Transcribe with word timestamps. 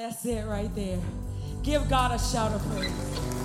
That's 0.00 0.24
it 0.24 0.46
right 0.46 0.74
there. 0.74 0.98
Give 1.62 1.86
God 1.90 2.12
a 2.12 2.18
shout 2.18 2.52
of 2.52 2.62
praise. 2.70 3.39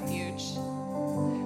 Refuge. 0.00 0.56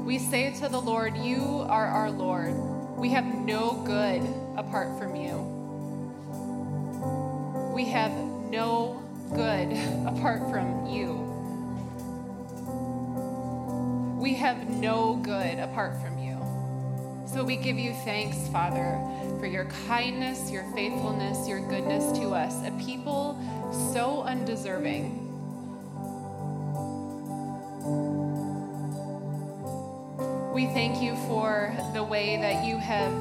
We 0.04 0.18
say 0.18 0.52
to 0.60 0.68
the 0.68 0.80
Lord, 0.80 1.16
You 1.16 1.64
are 1.68 1.86
our 1.86 2.10
Lord. 2.10 2.54
We 2.96 3.10
have 3.10 3.24
no 3.24 3.82
good 3.84 4.22
apart 4.56 4.98
from 4.98 5.16
you. 5.16 5.38
We 7.74 7.86
have 7.86 8.12
no 8.12 9.02
good 9.34 9.72
apart 10.06 10.50
from 10.50 10.86
you. 10.86 11.22
We 14.20 14.34
have 14.34 14.70
no 14.70 15.16
good 15.16 15.58
apart 15.58 16.00
from 16.00 16.19
you. 16.19 16.38
So 17.27 17.42
we 17.42 17.56
give 17.56 17.78
you 17.78 17.92
thanks, 18.05 18.48
Father, 18.48 19.00
for 19.41 19.47
your 19.47 19.64
kindness, 19.86 20.50
your 20.50 20.62
faithfulness, 20.75 21.48
your 21.48 21.60
goodness 21.69 22.16
to 22.19 22.28
us, 22.28 22.55
a 22.66 22.70
people 22.72 23.38
so 23.92 24.22
undeserving. 24.22 25.23
We 30.55 30.66
thank 30.66 31.02
you 31.02 31.16
for 31.27 31.77
the 31.94 32.05
way 32.05 32.36
that 32.36 32.64
you 32.64 32.78
have 32.78 33.12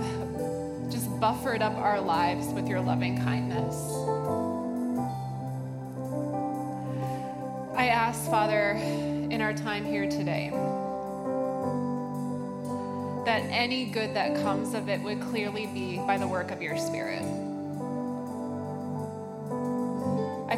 just 0.91 1.09
buffered 1.19 1.63
up 1.63 1.73
our 1.77 1.99
lives 1.99 2.45
with 2.49 2.67
your 2.67 2.79
loving 2.79 3.17
kindness. 3.17 3.73
I 7.75 7.87
ask, 7.87 8.29
Father, 8.29 8.73
in 9.31 9.41
our 9.41 9.51
time 9.51 9.83
here 9.83 10.07
today, 10.07 10.51
that 13.25 13.41
any 13.49 13.85
good 13.85 14.15
that 14.15 14.35
comes 14.43 14.75
of 14.75 14.87
it 14.87 15.01
would 15.01 15.19
clearly 15.19 15.65
be 15.65 15.97
by 15.97 16.19
the 16.19 16.27
work 16.27 16.51
of 16.51 16.61
your 16.61 16.77
Spirit. 16.77 17.23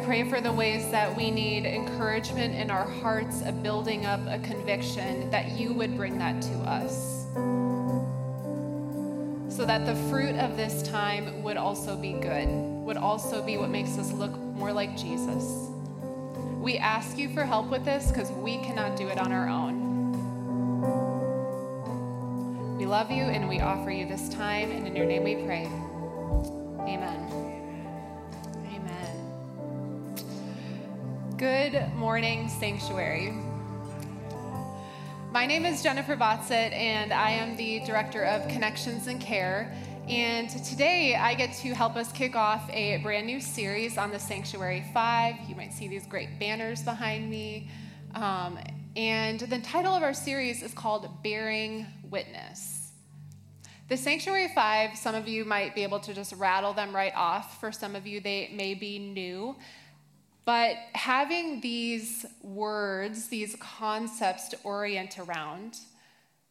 Pray 0.06 0.22
for 0.22 0.40
the 0.40 0.52
ways 0.52 0.88
that 0.92 1.14
we 1.16 1.32
need 1.32 1.66
encouragement 1.66 2.54
in 2.54 2.70
our 2.70 2.88
hearts 2.88 3.42
of 3.42 3.60
building 3.60 4.06
up 4.06 4.20
a 4.28 4.38
conviction 4.38 5.28
that 5.30 5.58
you 5.58 5.72
would 5.72 5.96
bring 5.96 6.16
that 6.16 6.40
to 6.40 6.54
us. 6.58 7.24
So 9.52 9.64
that 9.64 9.84
the 9.84 9.96
fruit 10.08 10.36
of 10.36 10.56
this 10.56 10.84
time 10.84 11.42
would 11.42 11.56
also 11.56 11.96
be 11.96 12.12
good, 12.12 12.46
would 12.46 12.96
also 12.96 13.42
be 13.42 13.56
what 13.56 13.68
makes 13.68 13.98
us 13.98 14.12
look 14.12 14.30
more 14.38 14.72
like 14.72 14.96
Jesus. 14.96 15.70
We 16.60 16.78
ask 16.78 17.18
you 17.18 17.28
for 17.34 17.42
help 17.44 17.68
with 17.68 17.84
this 17.84 18.06
because 18.06 18.30
we 18.30 18.58
cannot 18.58 18.96
do 18.96 19.08
it 19.08 19.18
on 19.18 19.32
our 19.32 19.48
own. 19.48 19.74
We 22.78 22.86
love 22.86 23.10
you 23.10 23.24
and 23.24 23.48
we 23.48 23.58
offer 23.58 23.90
you 23.90 24.06
this 24.06 24.28
time, 24.28 24.70
and 24.70 24.86
in 24.86 24.94
your 24.94 25.06
name 25.06 25.24
we 25.24 25.34
pray. 25.44 25.64
Amen. 26.82 27.45
Good 31.38 31.92
morning, 31.96 32.48
Sanctuary. 32.48 33.34
My 35.32 35.44
name 35.44 35.66
is 35.66 35.82
Jennifer 35.82 36.16
Botzett, 36.16 36.72
and 36.72 37.12
I 37.12 37.28
am 37.28 37.58
the 37.58 37.80
Director 37.80 38.24
of 38.24 38.48
Connections 38.48 39.06
and 39.06 39.20
Care. 39.20 39.76
And 40.08 40.48
today 40.64 41.14
I 41.14 41.34
get 41.34 41.52
to 41.56 41.74
help 41.74 41.94
us 41.94 42.10
kick 42.10 42.36
off 42.36 42.70
a 42.70 43.02
brand 43.02 43.26
new 43.26 43.38
series 43.42 43.98
on 43.98 44.10
the 44.10 44.18
Sanctuary 44.18 44.86
5. 44.94 45.34
You 45.46 45.54
might 45.56 45.74
see 45.74 45.88
these 45.88 46.06
great 46.06 46.38
banners 46.40 46.82
behind 46.82 47.28
me. 47.28 47.68
Um, 48.14 48.58
and 48.96 49.40
the 49.40 49.58
title 49.58 49.94
of 49.94 50.02
our 50.02 50.14
series 50.14 50.62
is 50.62 50.72
called 50.72 51.22
Bearing 51.22 51.84
Witness. 52.08 52.92
The 53.88 53.96
Sanctuary 53.98 54.48
Five, 54.54 54.96
some 54.96 55.14
of 55.14 55.28
you 55.28 55.44
might 55.44 55.74
be 55.74 55.82
able 55.82 56.00
to 56.00 56.14
just 56.14 56.32
rattle 56.32 56.72
them 56.72 56.96
right 56.96 57.12
off. 57.14 57.60
For 57.60 57.70
some 57.70 57.94
of 57.94 58.06
you, 58.06 58.20
they 58.20 58.50
may 58.54 58.74
be 58.74 58.98
new. 58.98 59.54
But 60.46 60.76
having 60.94 61.60
these 61.60 62.24
words, 62.40 63.28
these 63.28 63.56
concepts 63.56 64.48
to 64.50 64.58
orient 64.62 65.18
around, 65.18 65.76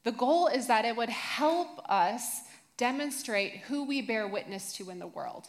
the 0.03 0.11
goal 0.11 0.47
is 0.47 0.67
that 0.67 0.85
it 0.85 0.95
would 0.95 1.09
help 1.09 1.81
us 1.89 2.41
demonstrate 2.77 3.61
who 3.67 3.85
we 3.85 4.01
bear 4.01 4.27
witness 4.27 4.73
to 4.73 4.89
in 4.89 4.99
the 4.99 5.07
world. 5.07 5.47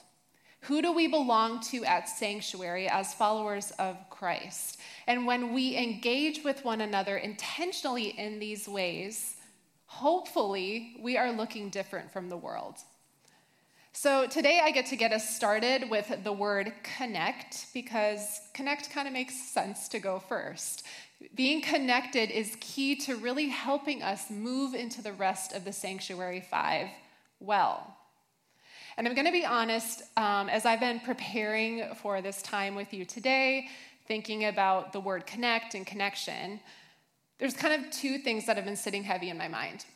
Who 0.60 0.80
do 0.80 0.92
we 0.92 1.08
belong 1.08 1.60
to 1.70 1.84
at 1.84 2.08
Sanctuary 2.08 2.88
as 2.88 3.14
followers 3.14 3.72
of 3.80 3.98
Christ? 4.10 4.78
And 5.08 5.26
when 5.26 5.52
we 5.52 5.76
engage 5.76 6.44
with 6.44 6.64
one 6.64 6.80
another 6.80 7.16
intentionally 7.16 8.18
in 8.18 8.38
these 8.38 8.68
ways, 8.68 9.36
hopefully 9.86 10.96
we 11.00 11.16
are 11.16 11.32
looking 11.32 11.68
different 11.68 12.12
from 12.12 12.28
the 12.28 12.36
world. 12.36 12.76
So 13.98 14.26
today 14.26 14.60
I 14.62 14.72
get 14.72 14.84
to 14.86 14.96
get 14.96 15.14
us 15.14 15.34
started 15.34 15.88
with 15.88 16.22
the 16.22 16.30
word 16.30 16.70
connect 16.98 17.72
because 17.72 18.42
connect 18.52 18.90
kind 18.90 19.08
of 19.08 19.14
makes 19.14 19.34
sense 19.34 19.88
to 19.88 19.98
go 19.98 20.18
first. 20.18 20.84
Being 21.34 21.62
connected 21.62 22.30
is 22.30 22.58
key 22.60 22.96
to 22.96 23.16
really 23.16 23.48
helping 23.48 24.02
us 24.02 24.28
move 24.28 24.74
into 24.74 25.00
the 25.00 25.14
rest 25.14 25.54
of 25.54 25.64
the 25.64 25.72
Sanctuary 25.72 26.42
Five 26.42 26.88
well. 27.40 27.96
And 28.98 29.08
I'm 29.08 29.14
going 29.14 29.24
to 29.24 29.32
be 29.32 29.46
honest, 29.46 30.02
um, 30.18 30.50
as 30.50 30.66
I've 30.66 30.78
been 30.78 31.00
preparing 31.00 31.94
for 31.94 32.20
this 32.20 32.42
time 32.42 32.74
with 32.74 32.92
you 32.92 33.06
today, 33.06 33.66
thinking 34.06 34.44
about 34.44 34.92
the 34.92 35.00
word 35.00 35.26
connect 35.26 35.74
and 35.74 35.86
connection, 35.86 36.60
there's 37.38 37.54
kind 37.54 37.82
of 37.82 37.90
two 37.90 38.18
things 38.18 38.44
that 38.44 38.56
have 38.56 38.66
been 38.66 38.76
sitting 38.76 39.04
heavy 39.04 39.30
in 39.30 39.38
my 39.38 39.48
mind. 39.48 39.86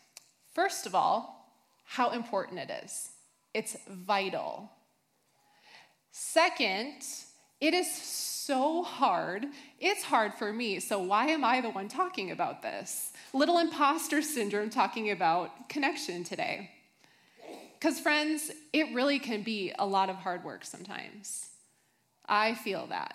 First 0.54 0.86
of 0.86 0.94
all, 0.94 1.52
how 1.84 2.12
important 2.12 2.60
it 2.60 2.70
is. 2.82 3.09
It's 3.52 3.76
vital. 3.88 4.70
Second, 6.12 7.02
it 7.60 7.74
is 7.74 7.92
so 7.92 8.82
hard. 8.82 9.46
It's 9.78 10.02
hard 10.02 10.34
for 10.34 10.52
me. 10.52 10.80
So, 10.80 11.00
why 11.00 11.26
am 11.26 11.44
I 11.44 11.60
the 11.60 11.70
one 11.70 11.88
talking 11.88 12.30
about 12.30 12.62
this? 12.62 13.12
Little 13.32 13.58
imposter 13.58 14.22
syndrome 14.22 14.70
talking 14.70 15.10
about 15.10 15.68
connection 15.68 16.24
today. 16.24 16.70
Because, 17.78 18.00
friends, 18.00 18.50
it 18.72 18.94
really 18.94 19.18
can 19.18 19.42
be 19.42 19.72
a 19.78 19.86
lot 19.86 20.10
of 20.10 20.16
hard 20.16 20.44
work 20.44 20.64
sometimes. 20.64 21.48
I 22.26 22.54
feel 22.54 22.86
that. 22.88 23.14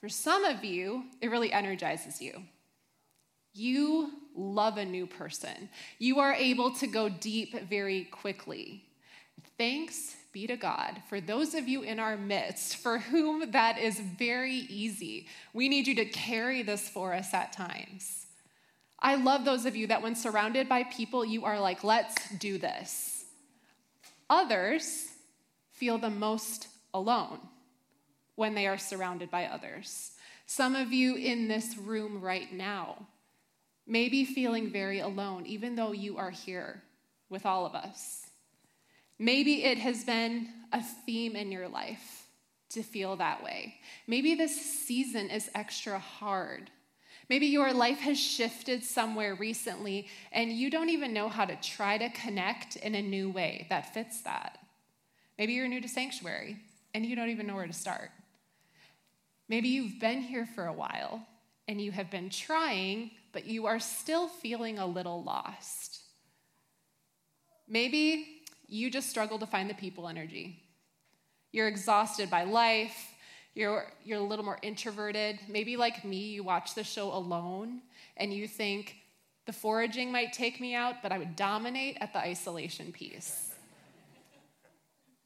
For 0.00 0.08
some 0.08 0.44
of 0.44 0.64
you, 0.64 1.04
it 1.20 1.30
really 1.30 1.52
energizes 1.52 2.20
you. 2.20 2.42
You 3.54 4.10
love 4.34 4.78
a 4.78 4.84
new 4.84 5.06
person. 5.06 5.68
You 5.98 6.20
are 6.20 6.34
able 6.34 6.72
to 6.76 6.86
go 6.86 7.08
deep 7.08 7.68
very 7.68 8.04
quickly. 8.04 8.84
Thanks 9.58 10.16
be 10.32 10.46
to 10.46 10.56
God 10.56 11.02
for 11.08 11.20
those 11.20 11.54
of 11.54 11.68
you 11.68 11.82
in 11.82 11.98
our 11.98 12.16
midst 12.16 12.76
for 12.76 12.98
whom 12.98 13.50
that 13.50 13.78
is 13.78 14.00
very 14.00 14.54
easy. 14.54 15.26
We 15.52 15.68
need 15.68 15.86
you 15.86 15.94
to 15.96 16.06
carry 16.06 16.62
this 16.62 16.88
for 16.88 17.12
us 17.12 17.34
at 17.34 17.52
times. 17.52 18.26
I 18.98 19.16
love 19.16 19.44
those 19.44 19.66
of 19.66 19.76
you 19.76 19.88
that 19.88 20.00
when 20.00 20.14
surrounded 20.14 20.68
by 20.68 20.84
people, 20.84 21.24
you 21.24 21.44
are 21.44 21.60
like, 21.60 21.84
let's 21.84 22.30
do 22.36 22.56
this. 22.56 23.24
Others 24.30 25.08
feel 25.72 25.98
the 25.98 26.08
most 26.08 26.68
alone 26.94 27.40
when 28.36 28.54
they 28.54 28.66
are 28.66 28.78
surrounded 28.78 29.30
by 29.30 29.46
others. 29.46 30.12
Some 30.46 30.76
of 30.76 30.92
you 30.92 31.16
in 31.16 31.48
this 31.48 31.76
room 31.76 32.20
right 32.20 32.50
now 32.52 33.08
may 33.86 34.08
be 34.08 34.24
feeling 34.24 34.70
very 34.70 35.00
alone, 35.00 35.46
even 35.46 35.74
though 35.74 35.92
you 35.92 36.16
are 36.16 36.30
here 36.30 36.82
with 37.28 37.46
all 37.46 37.66
of 37.66 37.74
us. 37.74 38.26
Maybe 39.18 39.64
it 39.64 39.78
has 39.78 40.04
been 40.04 40.48
a 40.72 40.82
theme 40.82 41.36
in 41.36 41.52
your 41.52 41.68
life 41.68 42.26
to 42.70 42.82
feel 42.82 43.16
that 43.16 43.42
way. 43.42 43.76
Maybe 44.06 44.34
this 44.34 44.54
season 44.54 45.30
is 45.30 45.50
extra 45.54 45.98
hard. 45.98 46.70
Maybe 47.28 47.46
your 47.46 47.72
life 47.72 47.98
has 48.00 48.18
shifted 48.18 48.82
somewhere 48.82 49.34
recently 49.34 50.08
and 50.32 50.52
you 50.52 50.70
don't 50.70 50.88
even 50.88 51.12
know 51.12 51.28
how 51.28 51.44
to 51.44 51.56
try 51.56 51.98
to 51.98 52.08
connect 52.10 52.76
in 52.76 52.94
a 52.94 53.02
new 53.02 53.30
way 53.30 53.66
that 53.70 53.94
fits 53.94 54.22
that. 54.22 54.58
Maybe 55.38 55.52
you're 55.54 55.68
new 55.68 55.80
to 55.80 55.88
sanctuary 55.88 56.58
and 56.94 57.06
you 57.06 57.16
don't 57.16 57.30
even 57.30 57.46
know 57.46 57.54
where 57.54 57.66
to 57.66 57.72
start. 57.72 58.10
Maybe 59.48 59.68
you've 59.68 60.00
been 60.00 60.22
here 60.22 60.46
for 60.46 60.66
a 60.66 60.72
while 60.72 61.26
and 61.72 61.80
you 61.80 61.90
have 61.90 62.10
been 62.10 62.28
trying, 62.28 63.10
but 63.32 63.46
you 63.46 63.64
are 63.66 63.80
still 63.80 64.28
feeling 64.28 64.78
a 64.78 64.86
little 64.86 65.22
lost. 65.22 66.02
Maybe 67.66 68.42
you 68.68 68.90
just 68.90 69.08
struggle 69.08 69.38
to 69.38 69.46
find 69.46 69.70
the 69.70 69.74
people 69.74 70.06
energy. 70.06 70.62
You're 71.50 71.68
exhausted 71.68 72.28
by 72.28 72.44
life. 72.44 73.14
You're, 73.54 73.86
you're 74.04 74.18
a 74.18 74.22
little 74.22 74.44
more 74.44 74.58
introverted. 74.60 75.40
Maybe, 75.48 75.78
like 75.78 76.04
me, 76.04 76.18
you 76.18 76.42
watch 76.42 76.74
the 76.74 76.84
show 76.84 77.10
alone 77.10 77.80
and 78.18 78.32
you 78.32 78.46
think, 78.46 78.96
the 79.46 79.52
foraging 79.52 80.12
might 80.12 80.32
take 80.32 80.60
me 80.60 80.74
out, 80.74 80.96
but 81.02 81.10
I 81.10 81.18
would 81.18 81.34
dominate 81.34 81.96
at 82.00 82.12
the 82.12 82.20
isolation 82.20 82.92
piece. 82.92 83.50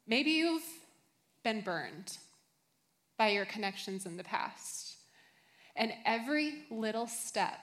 Maybe 0.07 0.31
you've 0.31 0.63
been 1.43 1.61
burned 1.61 2.17
by 3.19 3.31
your 3.31 3.45
connections 3.45 4.07
in 4.07 4.17
the 4.17 4.25
past. 4.25 4.86
And 5.77 5.93
every 6.05 6.65
little 6.71 7.07
step 7.07 7.61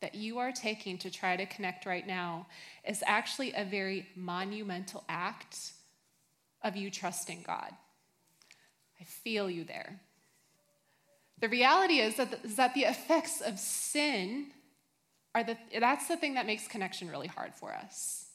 that 0.00 0.14
you 0.14 0.38
are 0.38 0.52
taking 0.52 0.98
to 0.98 1.10
try 1.10 1.36
to 1.36 1.46
connect 1.46 1.86
right 1.86 2.06
now 2.06 2.46
is 2.86 3.02
actually 3.06 3.52
a 3.54 3.64
very 3.64 4.06
monumental 4.14 5.04
act 5.08 5.72
of 6.62 6.76
you 6.76 6.90
trusting 6.90 7.42
God. 7.46 7.70
I 9.00 9.04
feel 9.04 9.50
you 9.50 9.64
there. 9.64 10.00
The 11.40 11.48
reality 11.48 11.98
is 11.98 12.16
that 12.16 12.30
the, 12.30 12.48
is 12.48 12.56
that 12.56 12.74
the 12.74 12.84
effects 12.84 13.40
of 13.40 13.58
sin 13.58 14.46
are 15.34 15.44
the, 15.44 15.56
that's 15.78 16.08
the 16.08 16.16
thing 16.16 16.34
that 16.34 16.46
makes 16.46 16.66
connection 16.66 17.10
really 17.10 17.26
hard 17.26 17.54
for 17.54 17.74
us. 17.74 18.26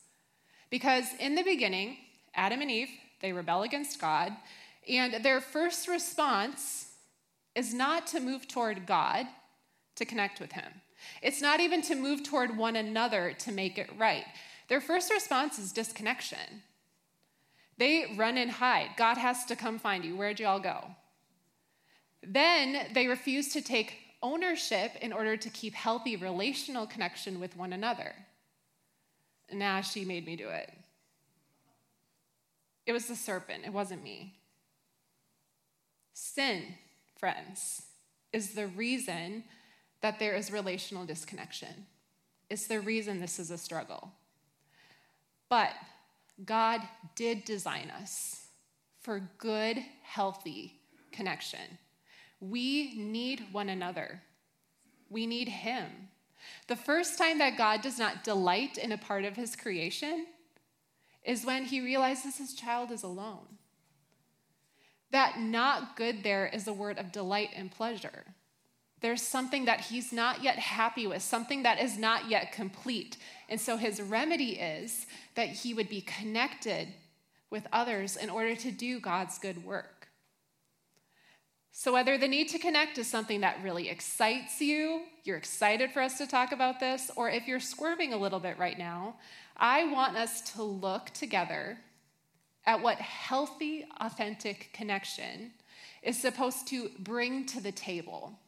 Because 0.69 1.05
in 1.19 1.35
the 1.35 1.43
beginning, 1.43 1.97
Adam 2.35 2.61
and 2.61 2.69
Eve, 2.69 2.89
they 3.21 3.33
rebel 3.33 3.63
against 3.63 3.99
God, 3.99 4.33
and 4.87 5.23
their 5.23 5.41
first 5.41 5.87
response 5.87 6.90
is 7.55 7.73
not 7.73 8.07
to 8.07 8.19
move 8.19 8.47
toward 8.47 8.85
God 8.85 9.27
to 9.95 10.05
connect 10.05 10.39
with 10.39 10.51
Him. 10.53 10.71
It's 11.21 11.41
not 11.41 11.59
even 11.59 11.81
to 11.83 11.95
move 11.95 12.23
toward 12.23 12.57
one 12.57 12.75
another 12.75 13.33
to 13.39 13.51
make 13.51 13.77
it 13.77 13.89
right. 13.97 14.25
Their 14.67 14.81
first 14.81 15.11
response 15.11 15.59
is 15.59 15.71
disconnection. 15.71 16.63
They 17.77 18.13
run 18.15 18.37
and 18.37 18.51
hide. 18.51 18.91
God 18.95 19.17
has 19.17 19.45
to 19.45 19.55
come 19.55 19.79
find 19.79 20.05
you. 20.05 20.15
Where'd 20.15 20.39
you 20.39 20.45
all 20.45 20.59
go? 20.59 20.85
Then 22.23 22.87
they 22.93 23.07
refuse 23.07 23.51
to 23.53 23.61
take 23.61 23.97
ownership 24.21 24.91
in 25.01 25.11
order 25.11 25.35
to 25.35 25.49
keep 25.49 25.73
healthy 25.73 26.15
relational 26.15 26.85
connection 26.85 27.39
with 27.39 27.57
one 27.57 27.73
another. 27.73 28.13
Nah, 29.51 29.81
she 29.81 30.05
made 30.05 30.25
me 30.25 30.35
do 30.35 30.47
it. 30.49 30.71
It 32.85 32.93
was 32.93 33.07
the 33.07 33.15
serpent, 33.15 33.65
it 33.65 33.73
wasn't 33.73 34.03
me. 34.03 34.35
Sin, 36.13 36.63
friends, 37.21 37.83
is 38.33 38.55
the 38.55 38.67
reason 38.67 39.45
that 40.01 40.19
there 40.19 40.35
is 40.35 40.51
relational 40.51 41.05
disconnection. 41.05 41.85
It's 42.49 42.67
the 42.67 42.81
reason 42.81 43.21
this 43.21 43.39
is 43.39 43.51
a 43.51 43.57
struggle. 43.57 44.11
But 45.47 45.71
God 46.43 46.81
did 47.15 47.45
design 47.45 47.91
us 48.01 48.47
for 48.99 49.29
good, 49.37 49.77
healthy 50.03 50.79
connection. 51.11 51.77
We 52.39 52.95
need 52.97 53.45
one 53.51 53.69
another. 53.69 54.23
We 55.09 55.27
need 55.27 55.47
Him. 55.47 55.87
The 56.67 56.75
first 56.75 57.19
time 57.19 57.37
that 57.37 57.57
God 57.57 57.81
does 57.81 57.99
not 57.99 58.23
delight 58.23 58.77
in 58.79 58.91
a 58.91 58.97
part 58.97 59.25
of 59.25 59.35
His 59.35 59.55
creation 59.55 60.25
is 61.23 61.45
when 61.45 61.65
He 61.65 61.81
realizes 61.81 62.37
His 62.37 62.55
child 62.55 62.91
is 62.91 63.03
alone. 63.03 63.59
That 65.11 65.39
not 65.39 65.95
good 65.95 66.23
there 66.23 66.47
is 66.47 66.67
a 66.67 66.73
word 66.73 66.97
of 66.97 67.11
delight 67.11 67.49
and 67.55 67.69
pleasure. 67.69 68.25
There's 69.01 69.21
something 69.21 69.65
that 69.65 69.81
he's 69.81 70.13
not 70.13 70.43
yet 70.43 70.59
happy 70.59 71.07
with, 71.07 71.21
something 71.21 71.63
that 71.63 71.81
is 71.81 71.97
not 71.97 72.29
yet 72.29 72.51
complete. 72.51 73.17
And 73.49 73.59
so 73.59 73.75
his 73.77 74.01
remedy 74.01 74.59
is 74.59 75.07
that 75.35 75.49
he 75.49 75.73
would 75.73 75.89
be 75.89 76.01
connected 76.01 76.89
with 77.49 77.67
others 77.73 78.15
in 78.15 78.29
order 78.29 78.55
to 78.55 78.71
do 78.71 78.99
God's 78.99 79.39
good 79.39 79.65
work. 79.65 80.07
So, 81.73 81.93
whether 81.93 82.17
the 82.17 82.27
need 82.27 82.49
to 82.49 82.59
connect 82.59 82.97
is 82.97 83.07
something 83.07 83.41
that 83.41 83.63
really 83.63 83.89
excites 83.89 84.59
you, 84.59 85.03
you're 85.23 85.37
excited 85.37 85.91
for 85.91 86.01
us 86.01 86.17
to 86.17 86.27
talk 86.27 86.51
about 86.51 86.79
this, 86.81 87.09
or 87.15 87.29
if 87.29 87.47
you're 87.47 87.61
squirming 87.61 88.13
a 88.13 88.17
little 88.17 88.41
bit 88.41 88.59
right 88.59 88.77
now, 88.77 89.15
I 89.55 89.85
want 89.85 90.17
us 90.17 90.41
to 90.53 90.63
look 90.63 91.11
together 91.11 91.77
at 92.65 92.81
what 92.81 92.97
healthy, 92.97 93.85
authentic 93.99 94.69
connection 94.73 95.51
is 96.03 96.19
supposed 96.19 96.67
to 96.67 96.89
bring 96.99 97.45
to 97.45 97.61
the 97.61 97.71
table 97.71 98.39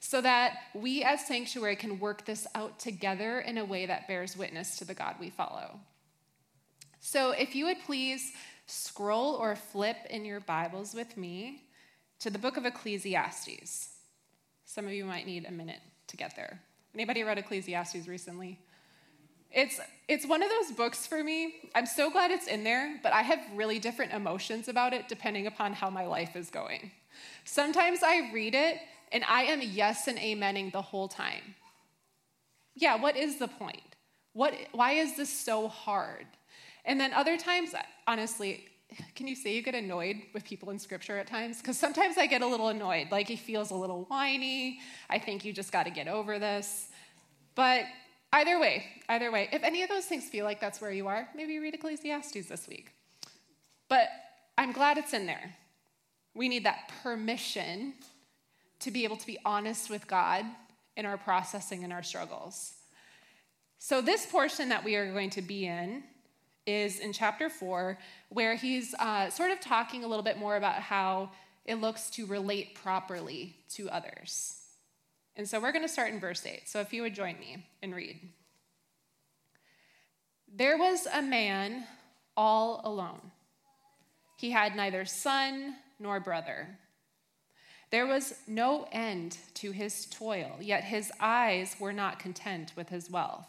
so 0.00 0.20
that 0.20 0.54
we 0.74 1.02
as 1.02 1.26
sanctuary 1.26 1.76
can 1.76 1.98
work 1.98 2.24
this 2.24 2.46
out 2.54 2.78
together 2.78 3.40
in 3.40 3.58
a 3.58 3.64
way 3.64 3.86
that 3.86 4.08
bears 4.08 4.36
witness 4.36 4.76
to 4.78 4.84
the 4.84 4.94
God 4.94 5.16
we 5.20 5.30
follow. 5.30 5.80
So, 7.00 7.30
if 7.30 7.54
you 7.54 7.66
would 7.66 7.78
please 7.86 8.32
scroll 8.66 9.34
or 9.34 9.56
flip 9.56 9.96
in 10.10 10.24
your 10.24 10.40
Bibles 10.40 10.94
with 10.94 11.16
me 11.16 11.62
to 12.20 12.30
the 12.30 12.38
book 12.38 12.56
of 12.56 12.66
Ecclesiastes. 12.66 13.88
Some 14.64 14.84
of 14.84 14.92
you 14.92 15.04
might 15.04 15.26
need 15.26 15.46
a 15.46 15.50
minute 15.50 15.80
to 16.08 16.16
get 16.16 16.36
there. 16.36 16.60
Anybody 16.94 17.22
read 17.22 17.38
Ecclesiastes 17.38 18.06
recently? 18.06 18.60
It's, 19.52 19.80
it's 20.08 20.26
one 20.26 20.42
of 20.42 20.50
those 20.50 20.76
books 20.76 21.06
for 21.06 21.24
me. 21.24 21.54
I'm 21.74 21.86
so 21.86 22.10
glad 22.10 22.30
it's 22.30 22.46
in 22.46 22.64
there, 22.64 23.00
but 23.02 23.12
I 23.12 23.22
have 23.22 23.40
really 23.54 23.78
different 23.78 24.12
emotions 24.12 24.68
about 24.68 24.92
it 24.92 25.08
depending 25.08 25.46
upon 25.46 25.72
how 25.72 25.90
my 25.90 26.06
life 26.06 26.36
is 26.36 26.50
going. 26.50 26.90
Sometimes 27.44 28.00
I 28.02 28.30
read 28.32 28.54
it 28.54 28.78
and 29.10 29.24
I 29.26 29.44
am 29.44 29.60
yes 29.62 30.06
and 30.06 30.18
amening 30.18 30.72
the 30.72 30.82
whole 30.82 31.08
time. 31.08 31.54
Yeah, 32.74 32.96
what 32.96 33.16
is 33.16 33.38
the 33.38 33.48
point? 33.48 33.80
What, 34.34 34.54
why 34.72 34.92
is 34.92 35.16
this 35.16 35.32
so 35.32 35.68
hard? 35.68 36.26
And 36.84 37.00
then 37.00 37.12
other 37.12 37.36
times, 37.36 37.74
honestly, 38.06 38.66
can 39.14 39.26
you 39.26 39.34
say 39.34 39.54
you 39.54 39.62
get 39.62 39.74
annoyed 39.74 40.16
with 40.32 40.44
people 40.44 40.70
in 40.70 40.78
scripture 40.78 41.18
at 41.18 41.26
times? 41.26 41.58
Because 41.58 41.78
sometimes 41.78 42.16
I 42.16 42.26
get 42.26 42.42
a 42.42 42.46
little 42.46 42.68
annoyed, 42.68 43.10
like 43.10 43.28
he 43.28 43.36
feels 43.36 43.70
a 43.70 43.74
little 43.74 44.04
whiny. 44.04 44.80
I 45.10 45.18
think 45.18 45.44
you 45.44 45.52
just 45.52 45.72
got 45.72 45.84
to 45.84 45.90
get 45.90 46.08
over 46.08 46.38
this. 46.38 46.88
But 47.54 47.84
either 48.32 48.58
way, 48.58 48.84
either 49.08 49.30
way, 49.30 49.48
if 49.52 49.62
any 49.62 49.82
of 49.82 49.88
those 49.88 50.04
things 50.04 50.24
feel 50.24 50.44
like 50.44 50.60
that's 50.60 50.80
where 50.80 50.92
you 50.92 51.08
are, 51.08 51.28
maybe 51.34 51.58
read 51.58 51.74
Ecclesiastes 51.74 52.46
this 52.46 52.68
week. 52.68 52.92
But 53.88 54.08
I'm 54.56 54.72
glad 54.72 54.98
it's 54.98 55.14
in 55.14 55.26
there. 55.26 55.54
We 56.34 56.48
need 56.48 56.64
that 56.64 56.90
permission 57.02 57.94
to 58.80 58.90
be 58.90 59.04
able 59.04 59.16
to 59.16 59.26
be 59.26 59.38
honest 59.44 59.90
with 59.90 60.06
God 60.06 60.44
in 60.96 61.06
our 61.06 61.16
processing 61.16 61.84
and 61.84 61.92
our 61.92 62.02
struggles. 62.02 62.74
So, 63.78 64.00
this 64.00 64.26
portion 64.26 64.68
that 64.70 64.84
we 64.84 64.96
are 64.96 65.10
going 65.12 65.30
to 65.30 65.42
be 65.42 65.66
in 65.66 66.02
is 66.66 66.98
in 66.98 67.12
chapter 67.12 67.48
four, 67.48 67.98
where 68.28 68.56
he's 68.56 68.94
uh, 68.94 69.30
sort 69.30 69.50
of 69.50 69.60
talking 69.60 70.04
a 70.04 70.08
little 70.08 70.24
bit 70.24 70.38
more 70.38 70.56
about 70.56 70.74
how 70.74 71.30
it 71.64 71.76
looks 71.76 72.10
to 72.10 72.26
relate 72.26 72.74
properly 72.74 73.56
to 73.70 73.88
others. 73.90 74.56
And 75.38 75.48
so, 75.48 75.60
we're 75.60 75.72
going 75.72 75.84
to 75.84 75.88
start 75.88 76.12
in 76.12 76.20
verse 76.20 76.44
8. 76.44 76.68
So, 76.68 76.80
if 76.80 76.92
you 76.92 77.02
would 77.02 77.14
join 77.14 77.38
me 77.38 77.64
and 77.80 77.94
read. 77.94 78.20
There 80.52 80.76
was 80.76 81.06
a 81.06 81.22
man 81.22 81.84
all 82.36 82.80
alone. 82.84 83.30
He 84.36 84.50
had 84.50 84.74
neither 84.74 85.04
son 85.04 85.76
nor 86.00 86.18
brother. 86.20 86.78
There 87.90 88.06
was 88.06 88.34
no 88.46 88.86
end 88.92 89.38
to 89.54 89.70
his 89.70 90.06
toil, 90.06 90.56
yet 90.60 90.84
his 90.84 91.10
eyes 91.20 91.76
were 91.80 91.92
not 91.92 92.18
content 92.18 92.72
with 92.76 92.88
his 92.88 93.10
wealth. 93.10 93.46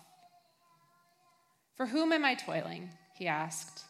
For 1.75 1.87
whom 1.87 2.11
am 2.11 2.23
I 2.23 2.35
toiling? 2.35 2.89
He 3.15 3.27
asked. 3.27 3.83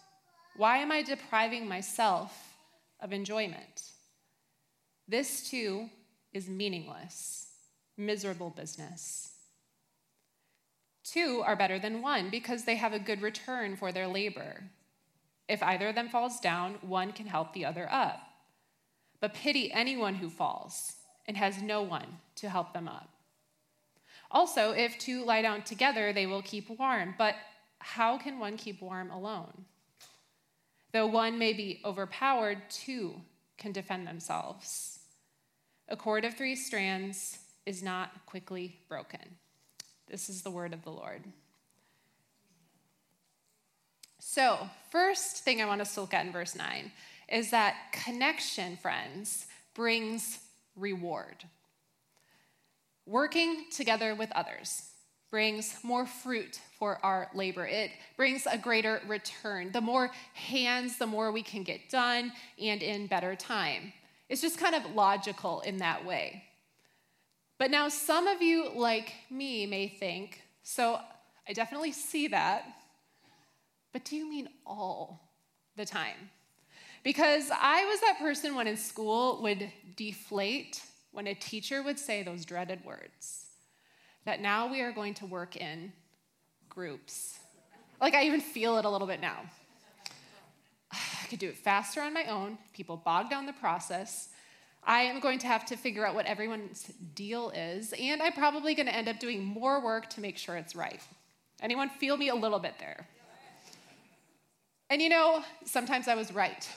Why 0.56 0.78
am 0.78 0.92
I 0.92 1.04
depriving 1.04 1.68
myself 1.68 2.56
of 3.00 3.14
enjoyment? 3.14 3.92
This 5.08 5.50
too 5.50 5.90
is 6.34 6.50
meaningless, 6.50 7.49
miserable 8.00 8.50
business. 8.50 9.32
Two 11.04 11.44
are 11.46 11.56
better 11.56 11.78
than 11.78 12.02
one 12.02 12.30
because 12.30 12.66
they 12.66 12.76
have 12.78 12.94
a 12.94 13.00
good 13.00 13.22
return 13.22 13.76
for 13.76 13.92
their 13.92 14.08
labor. 14.08 14.64
If 15.48 15.62
either 15.62 15.90
of 15.90 15.96
them 15.96 16.10
falls 16.10 16.40
down, 16.40 16.78
one 16.82 17.12
can 17.12 17.28
help 17.28 17.54
the 17.54 17.66
other 17.66 17.88
up 17.92 18.30
but 19.20 19.34
pity 19.34 19.72
anyone 19.72 20.16
who 20.16 20.30
falls 20.30 20.96
and 21.28 21.38
has 21.38 21.62
no 21.62 21.82
one 21.82 22.20
to 22.36 22.50
help 22.50 22.74
them 22.74 22.88
up. 22.88 23.10
Also, 24.32 24.72
if 24.72 24.98
two 24.98 25.26
lie 25.26 25.42
down 25.42 25.64
together, 25.64 26.14
they 26.14 26.26
will 26.26 26.42
keep 26.42 26.70
warm, 26.70 27.16
but 27.18 27.36
how 27.80 28.18
can 28.18 28.40
one 28.40 28.58
keep 28.58 28.82
warm 28.82 29.10
alone? 29.12 29.66
Though 30.92 31.08
one 31.08 31.38
may 31.38 31.54
be 31.54 31.82
overpowered, 31.84 32.62
two 32.70 33.22
can 33.58 33.72
defend 33.72 34.08
themselves. 34.08 35.00
A 35.88 35.96
cord 35.96 36.26
of 36.26 36.36
three 36.36 36.56
strands 36.56 37.40
is 37.70 37.84
not 37.84 38.26
quickly 38.26 38.80
broken. 38.90 39.20
This 40.08 40.28
is 40.28 40.42
the 40.42 40.50
word 40.50 40.74
of 40.74 40.84
the 40.84 40.90
Lord. 40.90 41.22
So, 44.18 44.68
first 44.92 45.44
thing 45.44 45.62
I 45.62 45.66
want 45.66 45.80
us 45.80 45.94
to 45.94 46.02
look 46.02 46.16
at 46.16 46.26
in 46.26 46.32
verse 46.32 46.56
9 46.56 46.92
is 47.32 47.52
that 47.52 47.76
connection, 47.92 48.76
friends, 48.76 49.46
brings 49.76 50.40
reward. 50.76 51.46
working 53.06 53.66
together 53.72 54.16
with 54.16 54.32
others 54.32 54.84
brings 55.30 55.78
more 55.84 56.08
fruit 56.08 56.60
for 56.80 56.98
our 57.04 57.30
labor. 57.36 57.68
It 57.68 57.92
brings 58.18 58.48
a 58.48 58.58
greater 58.58 59.00
return. 59.08 59.72
The 59.72 59.82
more 59.82 60.10
hands, 60.34 60.98
the 60.98 61.06
more 61.06 61.32
we 61.32 61.44
can 61.44 61.62
get 61.62 61.90
done 61.90 62.32
and 62.60 62.82
in 62.82 63.06
better 63.06 63.36
time. 63.36 63.94
It's 64.28 64.42
just 64.42 64.58
kind 64.58 64.74
of 64.74 64.96
logical 64.96 65.62
in 65.62 65.78
that 65.78 66.04
way. 66.04 66.49
But 67.60 67.72
now, 67.72 67.90
some 67.90 68.26
of 68.26 68.42
you, 68.42 68.72
like 68.74 69.14
me, 69.30 69.66
may 69.66 69.90
think, 69.90 70.42
so 70.64 71.00
I 71.48 71.52
definitely 71.52 71.92
see 71.92 72.30
that, 72.30 72.64
but 73.92 74.06
do 74.06 74.16
you 74.16 74.30
mean 74.30 74.48
all 74.66 75.30
the 75.76 75.86
time? 75.86 76.30
Because 77.04 77.52
I 77.52 77.84
was 77.86 78.00
that 78.00 78.18
person 78.18 78.56
when 78.56 78.68
in 78.68 78.78
school 78.78 79.42
would 79.42 79.70
deflate 79.98 80.82
when 81.12 81.28
a 81.28 81.34
teacher 81.34 81.84
would 81.84 82.00
say 82.00 82.24
those 82.24 82.46
dreaded 82.46 82.84
words 82.86 83.48
that 84.26 84.42
now 84.42 84.72
we 84.72 84.82
are 84.82 84.92
going 84.92 85.14
to 85.16 85.26
work 85.26 85.58
in 85.58 85.92
groups. 86.70 87.40
Like 88.00 88.14
I 88.14 88.24
even 88.24 88.40
feel 88.42 88.78
it 88.78 88.86
a 88.86 88.90
little 88.90 89.08
bit 89.08 89.20
now. 89.20 89.40
I 90.92 91.26
could 91.30 91.40
do 91.40 91.50
it 91.50 91.58
faster 91.58 92.02
on 92.02 92.14
my 92.14 92.26
own. 92.26 92.58
People 92.74 92.96
bog 92.96 93.30
down 93.30 93.46
the 93.46 93.54
process. 93.54 94.30
I 94.84 95.02
am 95.02 95.20
going 95.20 95.40
to 95.40 95.48
have 95.48 95.66
to 95.68 95.76
figure 95.76 96.06
out 96.06 96.16
what 96.16 96.26
everyone's 96.26 96.92
deal 97.14 97.52
is, 97.52 97.94
and 97.94 98.22
I'm 98.22 98.34
probably 98.34 98.74
going 98.76 98.88
to 98.88 98.96
end 98.96 99.08
up 99.08 99.20
doing 99.20 99.44
more 99.44 99.84
work 99.84 100.10
to 100.12 100.22
make 100.22 100.38
sure 100.38 100.56
it's 100.56 100.76
right. 100.76 101.02
Anyone 101.62 101.90
feel 101.90 102.18
me 102.18 102.30
a 102.30 102.36
little 102.36 102.60
bit 102.60 102.76
there? 102.80 103.08
And 104.90 105.02
you 105.02 105.10
know, 105.10 105.44
sometimes 105.66 106.08
I 106.08 106.16
was 106.16 106.34
right. 106.34 106.68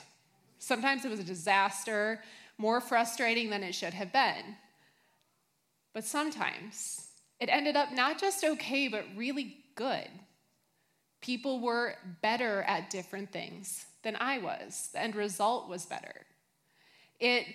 Sometimes 0.59 1.03
it 1.03 1.09
was 1.09 1.19
a 1.19 1.23
disaster, 1.23 2.21
more 2.57 2.79
frustrating 2.79 3.49
than 3.49 3.63
it 3.63 3.73
should 3.73 3.93
have 3.93 4.13
been. 4.13 4.55
But 5.93 6.05
sometimes 6.05 7.07
it 7.39 7.49
ended 7.49 7.75
up 7.75 7.91
not 7.91 8.19
just 8.19 8.43
okay, 8.43 8.87
but 8.87 9.05
really 9.15 9.57
good. 9.75 10.07
People 11.21 11.59
were 11.61 11.95
better 12.21 12.63
at 12.63 12.89
different 12.89 13.31
things 13.31 13.85
than 14.03 14.15
I 14.19 14.37
was. 14.37 14.89
The 14.93 15.01
end 15.01 15.15
result 15.15 15.69
was 15.69 15.85
better. 15.85 16.25
It 17.19 17.47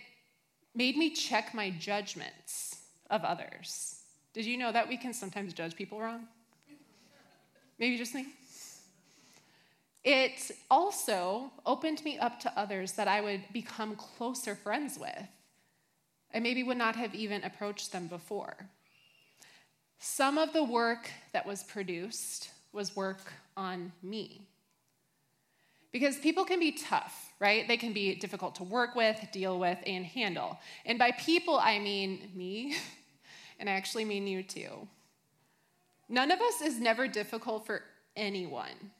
made 0.74 0.96
me 0.96 1.10
check 1.10 1.54
my 1.54 1.70
judgments 1.70 2.76
of 3.10 3.24
others. 3.24 4.00
Did 4.32 4.46
you 4.46 4.56
know 4.56 4.72
that 4.72 4.88
we 4.88 4.96
can 4.96 5.12
sometimes 5.12 5.52
judge 5.52 5.74
people 5.74 6.00
wrong? 6.00 6.26
Maybe 7.78 7.96
just 7.96 8.14
me? 8.14 8.26
It 10.04 10.50
also 10.70 11.50
opened 11.66 12.04
me 12.04 12.18
up 12.18 12.40
to 12.40 12.58
others 12.58 12.92
that 12.92 13.08
I 13.08 13.20
would 13.20 13.42
become 13.52 13.96
closer 13.96 14.54
friends 14.54 14.98
with. 14.98 15.28
I 16.32 16.40
maybe 16.40 16.62
would 16.62 16.78
not 16.78 16.96
have 16.96 17.14
even 17.14 17.44
approached 17.44 17.92
them 17.92 18.06
before. 18.06 18.56
Some 19.98 20.38
of 20.38 20.52
the 20.52 20.64
work 20.64 21.10
that 21.32 21.46
was 21.46 21.62
produced 21.62 22.50
was 22.72 22.94
work 22.94 23.32
on 23.56 23.92
me. 24.02 24.47
Because 25.92 26.18
people 26.18 26.44
can 26.44 26.60
be 26.60 26.72
tough, 26.72 27.32
right? 27.40 27.66
They 27.66 27.76
can 27.76 27.92
be 27.92 28.14
difficult 28.14 28.56
to 28.56 28.64
work 28.64 28.94
with, 28.94 29.18
deal 29.32 29.58
with, 29.58 29.78
and 29.86 30.04
handle. 30.04 30.58
And 30.84 30.98
by 30.98 31.12
people, 31.12 31.58
I 31.58 31.78
mean 31.78 32.30
me, 32.34 32.76
and 33.58 33.68
I 33.68 33.72
actually 33.72 34.04
mean 34.04 34.26
you 34.26 34.42
too. 34.42 34.86
None 36.08 36.30
of 36.30 36.40
us 36.40 36.60
is 36.62 36.78
never 36.78 37.08
difficult 37.08 37.66
for 37.66 37.82
anyone. 38.16 38.92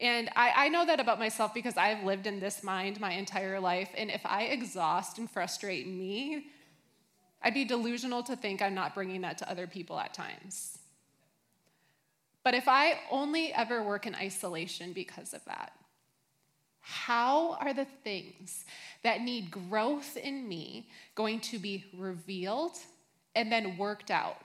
And 0.00 0.30
I, 0.36 0.52
I, 0.54 0.68
know 0.68 0.86
that 0.86 1.00
about 1.00 1.18
myself 1.18 1.52
because 1.52 1.76
I've 1.76 2.04
lived 2.04 2.28
in 2.28 2.38
this 2.38 2.62
mind 2.62 3.00
my 3.00 3.12
entire 3.12 3.58
life. 3.58 3.90
And 3.96 4.10
if 4.10 4.24
I 4.24 4.44
exhaust 4.44 5.18
and 5.18 5.28
frustrate 5.28 5.88
me, 5.88 6.46
I'd 7.42 7.54
be 7.54 7.64
delusional 7.64 8.22
to 8.24 8.36
think 8.36 8.62
I'm 8.62 8.74
not 8.74 8.94
bringing 8.94 9.22
that 9.22 9.38
to 9.38 9.50
other 9.50 9.66
people 9.66 9.98
at 9.98 10.14
times. 10.14 10.78
But 12.44 12.54
if 12.54 12.68
I 12.68 13.00
only 13.10 13.52
ever 13.52 13.82
work 13.82 14.06
in 14.06 14.14
isolation 14.14 14.92
because 14.92 15.34
of 15.34 15.44
that, 15.46 15.72
how 16.80 17.54
are 17.54 17.74
the 17.74 17.86
things 18.04 18.64
that 19.02 19.20
need 19.20 19.50
growth 19.50 20.16
in 20.16 20.48
me 20.48 20.88
going 21.14 21.40
to 21.40 21.58
be 21.58 21.84
revealed 21.96 22.78
and 23.34 23.50
then 23.52 23.76
worked 23.76 24.10
out? 24.10 24.38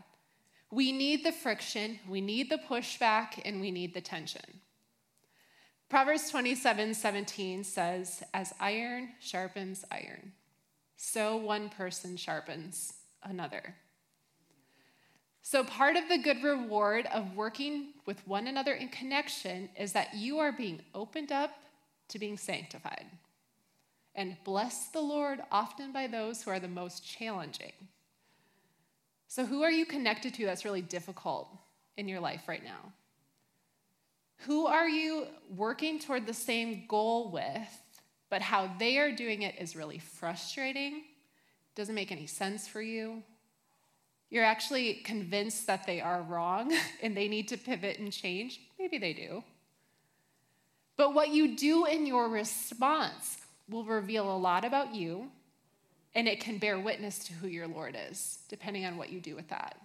We 0.71 0.91
need 0.91 1.23
the 1.23 1.31
friction, 1.31 1.99
we 2.07 2.19
need 2.19 2.49
the 2.49 2.57
pushback, 2.57 3.39
and 3.45 3.61
we 3.61 3.69
need 3.69 3.93
the 3.93 4.01
tension. 4.01 4.59
Proverbs 5.87 6.31
27 6.31 6.95
17 6.95 7.63
says, 7.63 8.23
As 8.33 8.53
iron 8.59 9.09
sharpens 9.19 9.85
iron, 9.91 10.31
so 10.97 11.37
one 11.37 11.69
person 11.69 12.17
sharpens 12.17 12.93
another. 13.23 13.75
So, 15.43 15.63
part 15.63 15.97
of 15.97 16.07
the 16.09 16.17
good 16.17 16.41
reward 16.41 17.05
of 17.13 17.35
working 17.35 17.89
with 18.05 18.25
one 18.27 18.47
another 18.47 18.73
in 18.73 18.87
connection 18.87 19.69
is 19.77 19.91
that 19.91 20.15
you 20.15 20.39
are 20.39 20.51
being 20.51 20.81
opened 20.95 21.31
up 21.31 21.51
to 22.09 22.19
being 22.19 22.37
sanctified. 22.37 23.05
And 24.15 24.37
bless 24.43 24.87
the 24.87 25.01
Lord 25.01 25.41
often 25.51 25.91
by 25.91 26.07
those 26.07 26.43
who 26.43 26.51
are 26.51 26.59
the 26.59 26.67
most 26.67 27.05
challenging. 27.05 27.73
So, 29.27 29.45
who 29.45 29.63
are 29.63 29.71
you 29.71 29.85
connected 29.85 30.33
to 30.35 30.45
that's 30.45 30.65
really 30.65 30.81
difficult 30.81 31.49
in 31.97 32.07
your 32.07 32.19
life 32.19 32.43
right 32.47 32.63
now? 32.63 32.93
Who 34.45 34.67
are 34.67 34.87
you 34.87 35.27
working 35.55 35.99
toward 35.99 36.27
the 36.27 36.33
same 36.33 36.83
goal 36.87 37.31
with, 37.31 37.81
but 38.29 38.41
how 38.41 38.69
they 38.77 38.99
are 38.99 39.11
doing 39.11 39.41
it 39.41 39.55
is 39.57 39.75
really 39.75 39.99
frustrating, 39.99 41.03
doesn't 41.75 41.95
make 41.95 42.11
any 42.11 42.27
sense 42.27 42.67
for 42.67 42.81
you? 42.81 43.23
You're 44.29 44.43
actually 44.43 44.95
convinced 44.95 45.67
that 45.67 45.85
they 45.85 46.01
are 46.01 46.21
wrong 46.23 46.75
and 47.01 47.15
they 47.15 47.27
need 47.27 47.47
to 47.49 47.57
pivot 47.57 47.99
and 47.99 48.11
change. 48.11 48.59
Maybe 48.77 48.97
they 48.97 49.13
do. 49.13 49.43
But 50.95 51.13
what 51.13 51.29
you 51.29 51.55
do 51.55 51.85
in 51.85 52.05
your 52.05 52.29
response 52.29 53.37
will 53.69 53.83
reveal 53.83 54.31
a 54.31 54.37
lot 54.37 54.65
about 54.65 54.93
you, 54.93 55.31
and 56.13 56.27
it 56.27 56.39
can 56.39 56.59
bear 56.59 56.79
witness 56.79 57.19
to 57.25 57.33
who 57.33 57.47
your 57.47 57.67
Lord 57.67 57.97
is, 58.09 58.39
depending 58.47 58.85
on 58.85 58.97
what 58.97 59.09
you 59.09 59.19
do 59.19 59.35
with 59.35 59.49
that. 59.49 59.77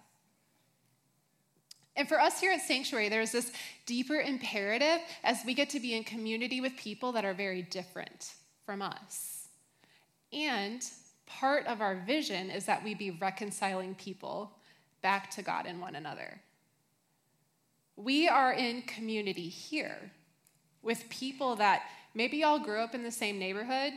And 1.95 2.07
for 2.07 2.21
us 2.21 2.39
here 2.39 2.51
at 2.51 2.61
Sanctuary, 2.61 3.09
there's 3.09 3.31
this 3.31 3.51
deeper 3.85 4.21
imperative 4.21 4.99
as 5.23 5.39
we 5.45 5.53
get 5.53 5.69
to 5.71 5.79
be 5.79 5.95
in 5.95 6.03
community 6.03 6.61
with 6.61 6.77
people 6.77 7.11
that 7.13 7.25
are 7.25 7.33
very 7.33 7.61
different 7.61 8.33
from 8.65 8.81
us. 8.81 9.47
And 10.31 10.81
part 11.25 11.65
of 11.65 11.81
our 11.81 11.95
vision 11.95 12.51
is 12.51 12.65
that 12.65 12.83
we 12.83 12.93
be 12.93 13.11
reconciling 13.11 13.95
people 13.95 14.51
back 15.01 15.31
to 15.31 15.41
God 15.41 15.65
and 15.65 15.81
one 15.81 15.95
another. 15.95 16.39
We 17.95 18.27
are 18.27 18.53
in 18.53 18.83
community 18.83 19.49
here 19.49 20.11
with 20.81 21.09
people 21.09 21.55
that 21.57 21.83
maybe 22.13 22.37
y'all 22.37 22.59
grew 22.59 22.79
up 22.79 22.95
in 22.95 23.03
the 23.03 23.11
same 23.11 23.37
neighborhood, 23.37 23.93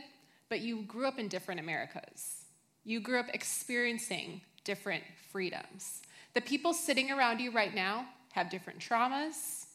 but 0.49 0.61
you 0.61 0.83
grew 0.83 1.07
up 1.07 1.19
in 1.19 1.27
different 1.27 1.59
Americas. 1.59 2.45
You 2.83 2.99
grew 2.99 3.19
up 3.19 3.27
experiencing 3.33 4.41
different 4.63 5.03
freedoms. 5.31 6.01
The 6.33 6.41
people 6.41 6.73
sitting 6.73 7.11
around 7.11 7.39
you 7.39 7.51
right 7.51 7.73
now 7.73 8.05
have 8.33 8.49
different 8.49 8.79
traumas, 8.79 9.65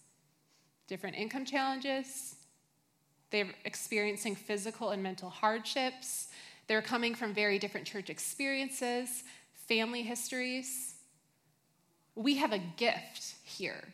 different 0.87 1.17
income 1.17 1.45
challenges. 1.45 2.37
They're 3.31 3.49
experiencing 3.65 4.35
physical 4.35 4.91
and 4.91 5.03
mental 5.03 5.31
hardships. 5.31 6.29
They're 6.67 6.83
coming 6.83 7.15
from 7.15 7.33
very 7.33 7.59
different 7.59 7.87
church 7.87 8.11
experiences, 8.11 9.25
family 9.53 10.03
histories. 10.03 10.95
We 12.15 12.37
have 12.37 12.53
a 12.53 12.59
gift 12.59 13.37
here 13.45 13.85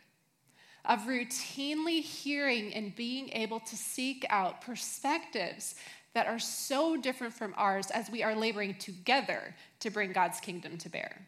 of 0.85 1.01
routinely 1.01 2.03
hearing 2.03 2.73
and 2.75 2.95
being 2.95 3.31
able 3.33 3.61
to 3.61 3.77
seek 3.77 4.27
out 4.29 4.61
perspectives 4.61 5.75
that 6.13 6.27
are 6.27 6.39
so 6.39 6.97
different 6.97 7.35
from 7.35 7.55
ours 7.57 7.91
as 7.91 8.11
we 8.11 8.23
are 8.23 8.35
laboring 8.35 8.75
together 8.75 9.55
to 9.81 9.91
bring 9.91 10.13
God's 10.13 10.41
kingdom 10.41 10.79
to 10.79 10.89
bear. 10.89 11.27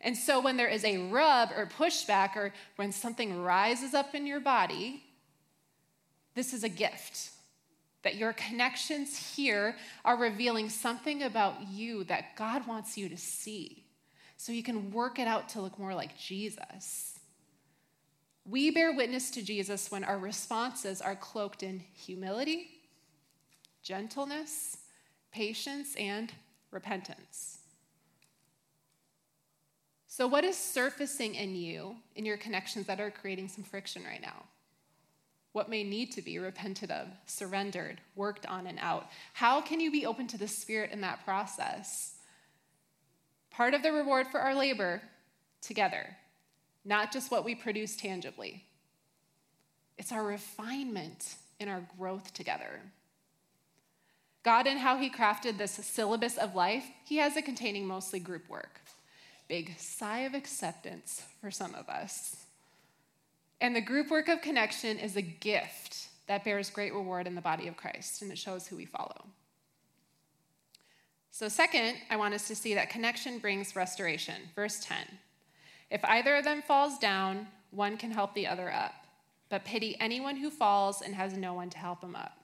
And 0.00 0.16
so 0.16 0.40
when 0.40 0.56
there 0.56 0.68
is 0.68 0.84
a 0.84 1.08
rub 1.08 1.50
or 1.56 1.66
pushback 1.66 2.36
or 2.36 2.52
when 2.76 2.92
something 2.92 3.42
rises 3.42 3.94
up 3.94 4.14
in 4.14 4.26
your 4.26 4.40
body, 4.40 5.02
this 6.34 6.52
is 6.52 6.62
a 6.62 6.68
gift. 6.68 7.30
That 8.02 8.14
your 8.14 8.32
connections 8.32 9.34
here 9.34 9.74
are 10.04 10.16
revealing 10.16 10.68
something 10.68 11.24
about 11.24 11.68
you 11.68 12.04
that 12.04 12.36
God 12.36 12.66
wants 12.66 12.96
you 12.96 13.08
to 13.08 13.16
see. 13.16 13.84
So 14.36 14.52
you 14.52 14.62
can 14.62 14.92
work 14.92 15.18
it 15.18 15.26
out 15.26 15.48
to 15.50 15.60
look 15.60 15.78
more 15.80 15.94
like 15.94 16.16
Jesus. 16.16 17.17
We 18.48 18.70
bear 18.70 18.92
witness 18.92 19.30
to 19.32 19.42
Jesus 19.42 19.90
when 19.90 20.04
our 20.04 20.18
responses 20.18 21.00
are 21.00 21.16
cloaked 21.16 21.62
in 21.62 21.80
humility, 21.92 22.68
gentleness, 23.82 24.78
patience, 25.32 25.94
and 25.96 26.32
repentance. 26.70 27.58
So, 30.06 30.26
what 30.26 30.44
is 30.44 30.56
surfacing 30.56 31.34
in 31.34 31.54
you, 31.54 31.96
in 32.16 32.24
your 32.24 32.38
connections 32.38 32.86
that 32.86 33.00
are 33.00 33.10
creating 33.10 33.48
some 33.48 33.64
friction 33.64 34.02
right 34.04 34.22
now? 34.22 34.44
What 35.52 35.68
may 35.68 35.84
need 35.84 36.12
to 36.12 36.22
be 36.22 36.38
repented 36.38 36.90
of, 36.90 37.08
surrendered, 37.26 38.00
worked 38.16 38.46
on, 38.46 38.66
and 38.66 38.78
out? 38.80 39.08
How 39.34 39.60
can 39.60 39.80
you 39.80 39.90
be 39.90 40.06
open 40.06 40.26
to 40.28 40.38
the 40.38 40.48
Spirit 40.48 40.90
in 40.92 41.00
that 41.02 41.24
process? 41.24 42.14
part 43.58 43.74
of 43.74 43.82
the 43.82 43.92
reward 43.92 44.28
for 44.28 44.38
our 44.38 44.54
labor 44.54 45.02
together, 45.60 46.16
not 46.88 47.12
just 47.12 47.30
what 47.30 47.44
we 47.44 47.54
produce 47.54 47.96
tangibly. 47.96 48.64
It's 49.98 50.10
our 50.10 50.24
refinement 50.24 51.36
in 51.60 51.68
our 51.68 51.86
growth 51.98 52.32
together. 52.32 52.80
God, 54.42 54.66
and 54.66 54.78
how 54.78 54.96
He 54.96 55.10
crafted 55.10 55.58
this 55.58 55.72
syllabus 55.72 56.38
of 56.38 56.54
life, 56.54 56.84
He 57.04 57.18
has 57.18 57.36
it 57.36 57.44
containing 57.44 57.86
mostly 57.86 58.18
group 58.18 58.48
work. 58.48 58.80
Big 59.48 59.78
sigh 59.78 60.20
of 60.20 60.34
acceptance 60.34 61.24
for 61.42 61.50
some 61.50 61.74
of 61.74 61.88
us. 61.90 62.36
And 63.60 63.76
the 63.76 63.80
group 63.82 64.10
work 64.10 64.28
of 64.28 64.40
connection 64.40 64.98
is 64.98 65.16
a 65.16 65.22
gift 65.22 66.08
that 66.26 66.44
bears 66.44 66.70
great 66.70 66.94
reward 66.94 67.26
in 67.26 67.34
the 67.34 67.40
body 67.42 67.68
of 67.68 67.76
Christ, 67.76 68.22
and 68.22 68.32
it 68.32 68.38
shows 68.38 68.66
who 68.66 68.76
we 68.76 68.86
follow. 68.86 69.26
So, 71.30 71.48
second, 71.48 71.96
I 72.08 72.16
want 72.16 72.34
us 72.34 72.48
to 72.48 72.56
see 72.56 72.74
that 72.74 72.88
connection 72.88 73.38
brings 73.38 73.76
restoration. 73.76 74.36
Verse 74.54 74.80
10 74.80 74.96
If 75.90 76.04
either 76.04 76.36
of 76.36 76.44
them 76.44 76.62
falls 76.62 76.98
down, 76.98 77.46
one 77.70 77.96
can 77.96 78.10
help 78.10 78.34
the 78.34 78.46
other 78.46 78.72
up, 78.72 78.94
but 79.48 79.64
pity 79.64 79.96
anyone 80.00 80.36
who 80.36 80.50
falls 80.50 81.02
and 81.02 81.14
has 81.14 81.36
no 81.36 81.54
one 81.54 81.70
to 81.70 81.78
help 81.78 82.02
him 82.02 82.16
up. 82.16 82.36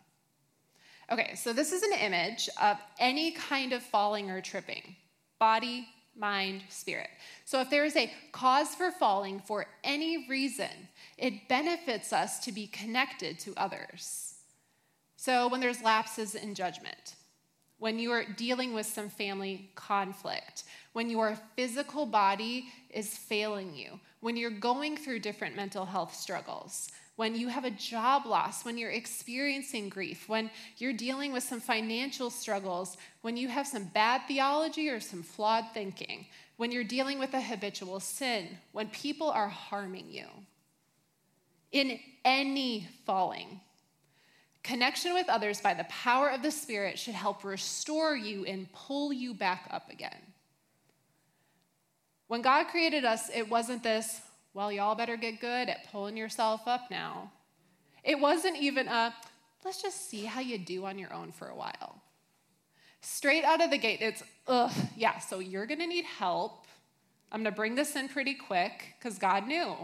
Okay, 1.13 1.35
so 1.35 1.53
this 1.53 1.73
is 1.73 1.83
an 1.83 1.93
image 1.93 2.49
of 2.61 2.79
any 2.99 3.33
kind 3.33 3.73
of 3.73 3.83
falling 3.83 4.31
or 4.31 4.41
tripping 4.41 4.97
body, 5.39 5.87
mind, 6.17 6.63
spirit. 6.71 7.11
So 7.45 7.61
if 7.61 7.69
there 7.69 7.85
is 7.85 7.97
a 7.97 8.11
cause 8.33 8.75
for 8.75 8.91
falling 8.91 9.41
for 9.41 9.67
any 9.83 10.27
reason, 10.29 10.71
it 11.19 11.49
benefits 11.49 12.13
us 12.13 12.39
to 12.41 12.53
be 12.53 12.67
connected 12.69 13.39
to 13.41 13.53
others. 13.57 14.35
So 15.17 15.49
when 15.49 15.61
there's 15.61 15.83
lapses 15.83 16.35
in 16.35 16.55
judgment, 16.55 17.17
when 17.79 17.99
you 17.99 18.13
are 18.13 18.25
dealing 18.25 18.73
with 18.73 18.87
some 18.87 19.11
family 19.11 19.71
conflict, 19.75 20.65
when 20.95 21.11
your 21.11 21.37
physical 21.57 22.07
body 22.07 22.69
is 22.89 23.19
failing 23.19 23.75
you, 23.75 24.01
when 24.21 24.37
you're 24.37 24.51
going 24.51 24.97
through 24.97 25.19
different 25.19 25.55
mental 25.55 25.85
health 25.85 26.15
struggles, 26.15 26.89
when 27.17 27.35
you 27.35 27.49
have 27.49 27.65
a 27.65 27.71
job 27.71 28.27
loss, 28.27 28.65
when 28.65 28.79
you're 28.79 28.91
experiencing 28.91 29.89
grief, 29.89 30.29
when 30.29 30.51
you're 30.79 30.93
dealing 30.93 31.33
with 31.33 31.43
some 31.43 31.61
financial 31.61 32.31
struggles, 32.31 32.97
when 33.23 33.37
you 33.37 33.49
have 33.49 33.67
some 33.67 33.85
bad 33.87 34.23
theology 34.27 34.89
or 34.89 35.01
some 35.01 35.23
flawed 35.23 35.65
thinking, 35.75 36.27
when 36.57 36.71
you're 36.71 36.85
dealing 36.85 37.19
with 37.19 37.35
a 37.35 37.41
habitual 37.41 37.99
sin, 37.99 38.49
when 38.73 38.89
people 38.89 39.31
are 39.31 39.49
harming 39.49 40.07
you. 40.09 40.27
In 41.73 41.99
any 42.25 42.87
falling, 43.05 43.61
connection 44.63 45.13
with 45.13 45.29
others 45.29 45.61
by 45.61 45.75
the 45.75 45.85
power 45.85 46.31
of 46.31 46.43
the 46.43 46.53
Spirit 46.53 47.01
should 47.01 47.15
help 47.15 47.43
restore 47.43 48.15
you 48.15 48.45
and 48.45 48.73
pull 48.73 49.13
you 49.13 49.35
back 49.35 49.67
up 49.73 49.91
again. 49.91 50.34
When 52.35 52.43
God 52.43 52.67
created 52.67 53.05
us, 53.05 53.31
it 53.33 53.49
wasn't 53.49 53.85
this, 53.85 54.21
well, 54.55 54.73
y'all 54.73 54.97
better 54.97 55.17
get 55.17 55.41
good 55.41 55.69
at 55.69 55.89
pulling 55.93 56.17
yourself 56.17 56.63
up 56.67 56.91
now. 56.91 57.31
It 58.03 58.19
wasn't 58.19 58.57
even 58.57 58.89
a, 58.89 59.15
let's 59.65 59.81
just 59.81 60.11
see 60.11 60.25
how 60.25 60.41
you 60.41 60.59
do 60.59 60.85
on 60.85 60.99
your 60.99 61.15
own 61.15 61.31
for 61.31 61.47
a 61.47 61.55
while. 61.55 62.03
Straight 63.03 63.45
out 63.45 63.63
of 63.63 63.71
the 63.71 63.79
gate, 63.79 64.01
it's, 64.01 64.25
ugh, 64.49 64.73
yeah, 64.97 65.21
so 65.21 65.39
you're 65.39 65.65
gonna 65.65 65.87
need 65.87 66.07
help. 66.07 66.67
I'm 67.31 67.45
gonna 67.45 67.55
bring 67.55 67.77
this 67.77 67.95
in 67.95 68.09
pretty 68.09 68.35
quick 68.35 68.97
because 68.99 69.17
God 69.17 69.47
knew. 69.47 69.77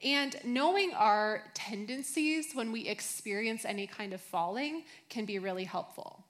And 0.00 0.36
knowing 0.44 0.92
our 0.94 1.42
tendencies 1.54 2.52
when 2.54 2.70
we 2.70 2.86
experience 2.86 3.64
any 3.64 3.88
kind 3.88 4.12
of 4.12 4.20
falling 4.20 4.84
can 5.08 5.24
be 5.24 5.40
really 5.40 5.64
helpful. 5.64 6.24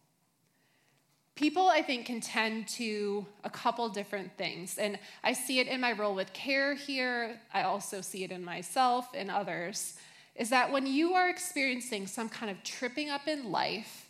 People, 1.35 1.69
I 1.69 1.81
think, 1.81 2.07
can 2.07 2.21
tend 2.21 2.69
to 2.69 3.25
a 3.43 3.51
couple 3.51 3.89
different 3.89 4.37
things. 4.37 4.77
And 4.79 4.99
I 5.25 5.33
see 5.33 5.61
it 5.61 5.67
in 5.67 5.81
my 5.81 5.93
role 5.93 6.15
with 6.15 6.33
care 6.33 6.75
here. 6.75 7.41
I 7.55 7.63
also 7.63 8.01
see 8.03 8.23
it 8.23 8.31
in 8.31 8.45
myself 8.45 9.09
and 9.15 9.31
others. 9.31 9.95
Is 10.37 10.51
that 10.51 10.71
when 10.71 10.87
you 10.87 11.15
are 11.15 11.29
experiencing 11.29 12.07
some 12.07 12.29
kind 12.29 12.51
of 12.51 12.63
tripping 12.63 13.09
up 13.09 13.29
in 13.29 13.51
life, 13.51 14.09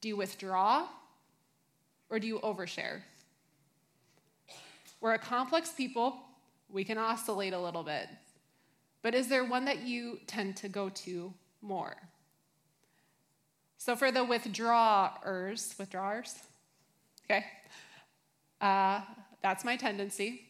do 0.00 0.08
you 0.08 0.16
withdraw 0.16 0.86
or 2.10 2.18
do 2.18 2.26
you 2.26 2.40
overshare? 2.40 3.00
We're 5.00 5.14
a 5.14 5.18
complex 5.18 5.70
people, 5.70 6.16
we 6.68 6.84
can 6.84 6.98
oscillate 6.98 7.54
a 7.54 7.58
little 7.58 7.82
bit. 7.82 8.08
But 9.02 9.14
is 9.14 9.28
there 9.28 9.44
one 9.44 9.64
that 9.64 9.80
you 9.80 10.20
tend 10.26 10.56
to 10.58 10.68
go 10.68 10.90
to 10.90 11.32
more? 11.62 11.96
So 13.78 13.96
for 13.96 14.12
the 14.12 14.24
withdrawers, 14.24 15.74
withdrawers, 15.78 16.34
okay? 17.30 17.46
Uh, 18.60 19.00
that's 19.42 19.64
my 19.64 19.76
tendency. 19.76 20.42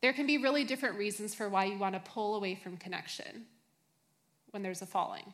There 0.00 0.12
can 0.12 0.26
be 0.26 0.38
really 0.38 0.64
different 0.64 0.96
reasons 0.96 1.34
for 1.34 1.48
why 1.48 1.64
you 1.64 1.78
want 1.78 1.94
to 1.94 2.00
pull 2.00 2.34
away 2.36 2.54
from 2.54 2.76
connection 2.76 3.46
when 4.50 4.62
there's 4.62 4.82
a 4.82 4.86
falling. 4.86 5.32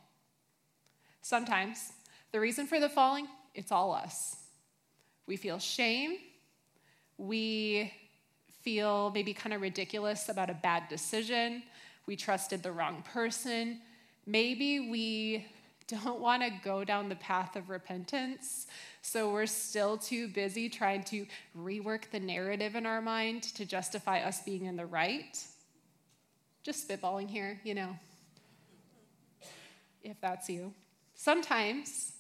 Sometimes 1.23 1.93
the 2.33 2.41
reason 2.41 2.67
for 2.67 2.81
the 2.81 2.89
falling, 2.89 3.29
it's 3.55 3.73
all 3.73 3.93
us. 3.93 4.37
We 5.27 5.37
feel 5.37 5.59
shame. 5.59 6.19
We 7.17 7.93
feel 8.63 9.11
maybe 9.15 9.35
kind 9.35 9.55
of 9.55 9.61
ridiculous 9.61 10.29
about 10.29 10.51
a 10.51 10.55
bad 10.55 10.89
decision. 10.89 11.63
We 12.07 12.17
trusted 12.17 12.63
the 12.63 12.73
wrong 12.73 13.03
person. 13.03 13.81
Maybe 14.27 14.91
we 14.91 15.47
don't 15.89 16.21
want 16.21 16.43
to 16.43 16.51
go 16.63 16.85
down 16.85 17.09
the 17.09 17.17
path 17.17 17.57
of 17.57 17.71
repentance. 17.71 18.67
So 19.01 19.33
we're 19.33 19.47
still 19.47 19.97
too 19.97 20.29
busy 20.29 20.69
trying 20.69 21.03
to 21.05 21.27
rework 21.59 22.11
the 22.11 22.21
narrative 22.21 22.77
in 22.77 22.85
our 22.85 23.01
mind 23.01 23.43
to 23.55 23.65
justify 23.65 24.21
us 24.21 24.43
being 24.43 24.67
in 24.67 24.77
the 24.77 24.87
right. 24.87 25.43
Just 26.63 26.87
spitballing 26.87 27.29
here, 27.29 27.59
you 27.65 27.75
know, 27.75 27.97
if 30.03 30.21
that's 30.21 30.51
you. 30.51 30.75
Sometimes, 31.15 32.13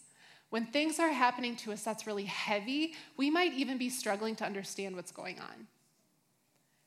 when 0.48 0.64
things 0.66 0.98
are 0.98 1.10
happening 1.10 1.54
to 1.56 1.72
us 1.72 1.82
that's 1.82 2.06
really 2.06 2.24
heavy, 2.24 2.94
we 3.18 3.28
might 3.28 3.52
even 3.52 3.76
be 3.76 3.90
struggling 3.90 4.34
to 4.36 4.44
understand 4.44 4.96
what's 4.96 5.12
going 5.12 5.38
on. 5.40 5.66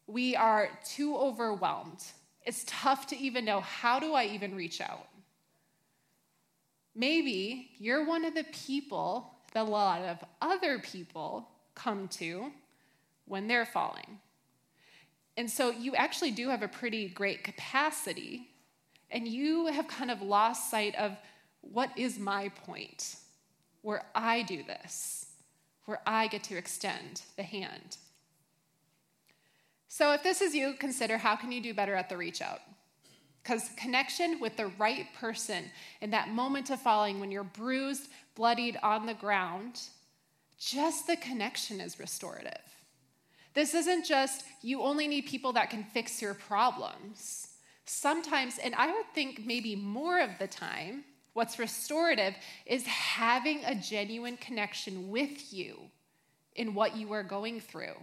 We 0.07 0.35
are 0.35 0.69
too 0.83 1.15
overwhelmed. 1.15 2.03
It's 2.43 2.63
tough 2.65 3.05
to 3.07 3.17
even 3.17 3.45
know 3.45 3.61
how 3.61 3.99
do 3.99 4.13
I 4.13 4.25
even 4.25 4.55
reach 4.55 4.81
out? 4.81 5.07
Maybe 6.95 7.71
you're 7.77 8.05
one 8.05 8.25
of 8.25 8.35
the 8.35 8.45
people 8.45 9.33
that 9.53 9.61
a 9.61 9.63
lot 9.63 10.01
of 10.01 10.17
other 10.41 10.79
people 10.79 11.47
come 11.75 12.07
to 12.09 12.51
when 13.25 13.47
they're 13.47 13.65
falling. 13.65 14.19
And 15.37 15.49
so 15.49 15.71
you 15.71 15.95
actually 15.95 16.31
do 16.31 16.49
have 16.49 16.63
a 16.63 16.67
pretty 16.67 17.07
great 17.07 17.43
capacity, 17.43 18.49
and 19.09 19.27
you 19.27 19.67
have 19.67 19.87
kind 19.87 20.11
of 20.11 20.21
lost 20.21 20.69
sight 20.69 20.95
of 20.95 21.17
what 21.61 21.89
is 21.97 22.19
my 22.19 22.49
point 22.49 23.15
where 23.81 24.03
I 24.13 24.41
do 24.43 24.63
this, 24.63 25.27
where 25.85 26.01
I 26.05 26.27
get 26.27 26.43
to 26.45 26.57
extend 26.57 27.21
the 27.37 27.43
hand. 27.43 27.97
So 29.87 30.13
if 30.13 30.23
this 30.23 30.41
is 30.41 30.53
you, 30.53 30.73
consider 30.73 31.17
how 31.17 31.35
can 31.35 31.51
you 31.51 31.61
do 31.61 31.73
better 31.73 31.95
at 31.95 32.09
the 32.09 32.17
reach 32.17 32.41
out? 32.41 32.59
Because 33.41 33.69
connection 33.75 34.39
with 34.39 34.55
the 34.55 34.67
right 34.77 35.07
person 35.19 35.65
in 36.01 36.11
that 36.11 36.29
moment 36.29 36.69
of 36.69 36.79
falling, 36.81 37.19
when 37.19 37.31
you're 37.31 37.43
bruised, 37.43 38.09
bloodied 38.35 38.77
on 38.83 39.05
the 39.05 39.13
ground, 39.13 39.79
just 40.59 41.07
the 41.07 41.15
connection 41.17 41.81
is 41.81 41.99
restorative. 41.99 42.61
This 43.53 43.73
isn't 43.73 44.05
just 44.05 44.43
you 44.61 44.81
only 44.81 45.07
need 45.07 45.25
people 45.25 45.53
that 45.53 45.69
can 45.69 45.83
fix 45.83 46.21
your 46.21 46.35
problems. 46.35 47.47
Sometimes, 47.85 48.59
and 48.59 48.75
I 48.75 48.93
would 48.93 49.07
think 49.13 49.45
maybe 49.45 49.75
more 49.75 50.21
of 50.21 50.29
the 50.39 50.47
time, 50.47 51.03
what's 51.33 51.59
restorative 51.59 52.35
is 52.65 52.85
having 52.85 53.65
a 53.65 53.75
genuine 53.75 54.37
connection 54.37 55.09
with 55.09 55.51
you 55.51 55.77
in 56.55 56.73
what 56.73 56.95
you 56.95 57.11
are 57.13 57.23
going 57.23 57.59
through. 57.59 57.95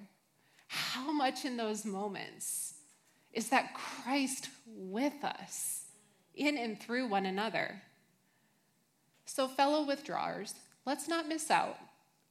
How 0.66 1.12
much 1.12 1.44
in 1.44 1.57
those 1.57 1.85
moments 1.85 2.74
is 3.32 3.50
that 3.50 3.74
Christ 3.74 4.48
with 4.66 5.22
us 5.22 5.86
in 6.34 6.56
and 6.56 6.80
through 6.80 7.08
one 7.08 7.26
another. 7.26 7.82
So, 9.24 9.46
fellow 9.48 9.84
withdrawers, 9.84 10.54
let's 10.86 11.08
not 11.08 11.28
miss 11.28 11.50
out 11.50 11.76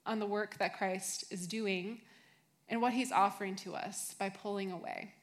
on 0.06 0.20
the 0.20 0.26
work 0.26 0.58
that 0.58 0.78
Christ 0.78 1.26
is 1.30 1.46
doing 1.46 2.02
and 2.70 2.82
what 2.82 2.94
he's 2.94 3.12
offering 3.12 3.56
to 3.58 3.76
us 3.76 4.16
by 4.18 4.30
pulling 4.30 4.72
away. 4.72 5.14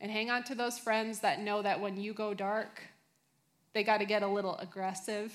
And 0.00 0.10
hang 0.10 0.30
on 0.30 0.44
to 0.44 0.54
those 0.54 0.78
friends 0.78 1.20
that 1.20 1.40
know 1.40 1.62
that 1.62 1.80
when 1.80 1.96
you 1.96 2.12
go 2.12 2.34
dark, 2.34 2.82
they 3.72 3.82
got 3.82 3.98
to 3.98 4.04
get 4.04 4.22
a 4.22 4.28
little 4.28 4.56
aggressive 4.56 5.32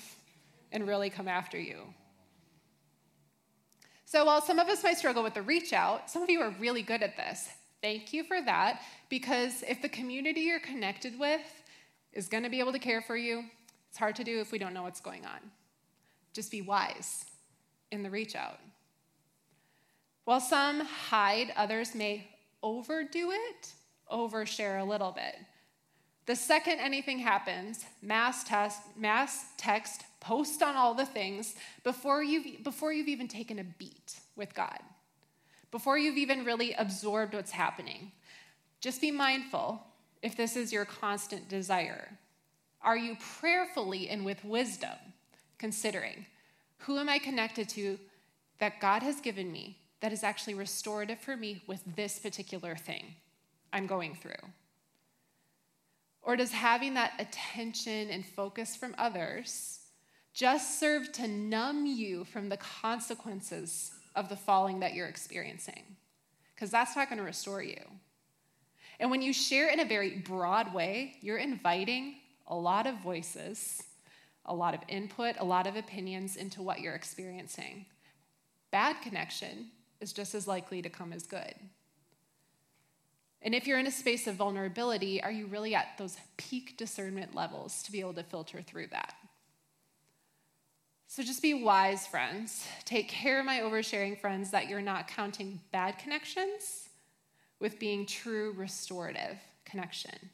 and 0.72 0.86
really 0.86 1.10
come 1.10 1.28
after 1.28 1.58
you. 1.58 1.78
So, 4.04 4.24
while 4.24 4.40
some 4.40 4.58
of 4.58 4.68
us 4.68 4.84
might 4.84 4.98
struggle 4.98 5.22
with 5.22 5.34
the 5.34 5.42
reach 5.42 5.72
out, 5.72 6.10
some 6.10 6.22
of 6.22 6.30
you 6.30 6.40
are 6.40 6.54
really 6.60 6.82
good 6.82 7.02
at 7.02 7.16
this. 7.16 7.48
Thank 7.84 8.14
you 8.14 8.24
for 8.24 8.40
that, 8.40 8.80
because 9.10 9.62
if 9.68 9.82
the 9.82 9.90
community 9.90 10.40
you're 10.40 10.58
connected 10.58 11.18
with 11.18 11.42
is 12.14 12.28
going 12.28 12.42
to 12.42 12.48
be 12.48 12.58
able 12.58 12.72
to 12.72 12.78
care 12.78 13.02
for 13.02 13.14
you, 13.14 13.44
it's 13.90 13.98
hard 13.98 14.16
to 14.16 14.24
do 14.24 14.40
if 14.40 14.52
we 14.52 14.58
don't 14.58 14.72
know 14.72 14.84
what's 14.84 15.02
going 15.02 15.26
on. 15.26 15.38
Just 16.32 16.50
be 16.50 16.62
wise 16.62 17.26
in 17.92 18.02
the 18.02 18.08
reach 18.08 18.36
out. 18.36 18.58
While 20.24 20.40
some 20.40 20.80
hide, 20.80 21.52
others 21.58 21.94
may 21.94 22.26
overdo 22.62 23.32
it, 23.32 23.74
overshare 24.10 24.80
a 24.80 24.84
little 24.84 25.12
bit. 25.12 25.36
The 26.24 26.36
second 26.36 26.78
anything 26.78 27.18
happens, 27.18 27.84
mass, 28.00 28.44
test, 28.44 28.80
mass 28.96 29.44
text, 29.58 30.04
post 30.20 30.62
on 30.62 30.74
all 30.74 30.94
the 30.94 31.04
things 31.04 31.54
before 31.82 32.22
you've, 32.22 32.64
before 32.64 32.94
you've 32.94 33.08
even 33.08 33.28
taken 33.28 33.58
a 33.58 33.64
beat 33.64 34.20
with 34.36 34.54
God, 34.54 34.78
before 35.74 35.98
you've 35.98 36.16
even 36.16 36.44
really 36.44 36.72
absorbed 36.74 37.34
what's 37.34 37.50
happening. 37.50 38.12
Just 38.80 39.00
be 39.00 39.10
mindful 39.10 39.84
if 40.22 40.36
this 40.36 40.54
is 40.54 40.72
your 40.72 40.84
constant 40.84 41.48
desire. 41.48 42.16
Are 42.80 42.96
you 42.96 43.16
prayerfully 43.40 44.08
and 44.08 44.24
with 44.24 44.44
wisdom 44.44 44.96
considering 45.58 46.26
who 46.76 46.96
am 46.98 47.08
I 47.08 47.18
connected 47.18 47.68
to 47.70 47.98
that 48.60 48.80
God 48.80 49.02
has 49.02 49.20
given 49.20 49.50
me 49.50 49.76
that 49.98 50.12
is 50.12 50.22
actually 50.22 50.54
restorative 50.54 51.18
for 51.18 51.36
me 51.36 51.64
with 51.66 51.80
this 51.96 52.20
particular 52.20 52.76
thing 52.76 53.06
I'm 53.72 53.88
going 53.88 54.14
through? 54.14 54.44
Or 56.22 56.36
does 56.36 56.52
having 56.52 56.94
that 56.94 57.14
attention 57.18 58.10
and 58.10 58.24
focus 58.24 58.76
from 58.76 58.94
others 58.96 59.80
just 60.32 60.78
serve 60.78 61.10
to 61.14 61.26
numb 61.26 61.84
you 61.84 62.22
from 62.22 62.48
the 62.48 62.58
consequences 62.58 63.90
of 64.14 64.28
the 64.28 64.36
falling 64.36 64.80
that 64.80 64.94
you're 64.94 65.06
experiencing? 65.06 65.96
Because 66.54 66.70
that's 66.70 66.96
not 66.96 67.08
going 67.08 67.18
to 67.18 67.24
restore 67.24 67.62
you. 67.62 67.80
And 69.00 69.10
when 69.10 69.22
you 69.22 69.32
share 69.32 69.68
in 69.68 69.80
a 69.80 69.84
very 69.84 70.18
broad 70.18 70.72
way, 70.72 71.16
you're 71.20 71.38
inviting 71.38 72.16
a 72.46 72.54
lot 72.54 72.86
of 72.86 73.00
voices, 73.00 73.82
a 74.44 74.54
lot 74.54 74.74
of 74.74 74.80
input, 74.88 75.36
a 75.38 75.44
lot 75.44 75.66
of 75.66 75.76
opinions 75.76 76.36
into 76.36 76.62
what 76.62 76.80
you're 76.80 76.94
experiencing. 76.94 77.86
Bad 78.70 79.00
connection 79.02 79.68
is 80.00 80.12
just 80.12 80.34
as 80.34 80.46
likely 80.46 80.82
to 80.82 80.88
come 80.88 81.12
as 81.12 81.24
good. 81.24 81.54
And 83.42 83.54
if 83.54 83.66
you're 83.66 83.78
in 83.78 83.86
a 83.86 83.92
space 83.92 84.26
of 84.26 84.36
vulnerability, 84.36 85.22
are 85.22 85.30
you 85.30 85.46
really 85.46 85.74
at 85.74 85.98
those 85.98 86.16
peak 86.36 86.76
discernment 86.76 87.34
levels 87.34 87.82
to 87.82 87.92
be 87.92 88.00
able 88.00 88.14
to 88.14 88.22
filter 88.22 88.62
through 88.62 88.86
that? 88.88 89.14
So 91.06 91.22
just 91.22 91.42
be 91.42 91.54
wise, 91.54 92.06
friends. 92.06 92.66
Take 92.84 93.08
care, 93.08 93.42
my 93.44 93.60
oversharing 93.60 94.18
friends, 94.18 94.50
that 94.50 94.68
you're 94.68 94.80
not 94.80 95.06
counting 95.08 95.60
bad 95.70 95.98
connections 95.98 96.88
with 97.60 97.78
being 97.78 98.04
true 98.04 98.52
restorative 98.56 99.38
connection. 99.64 100.30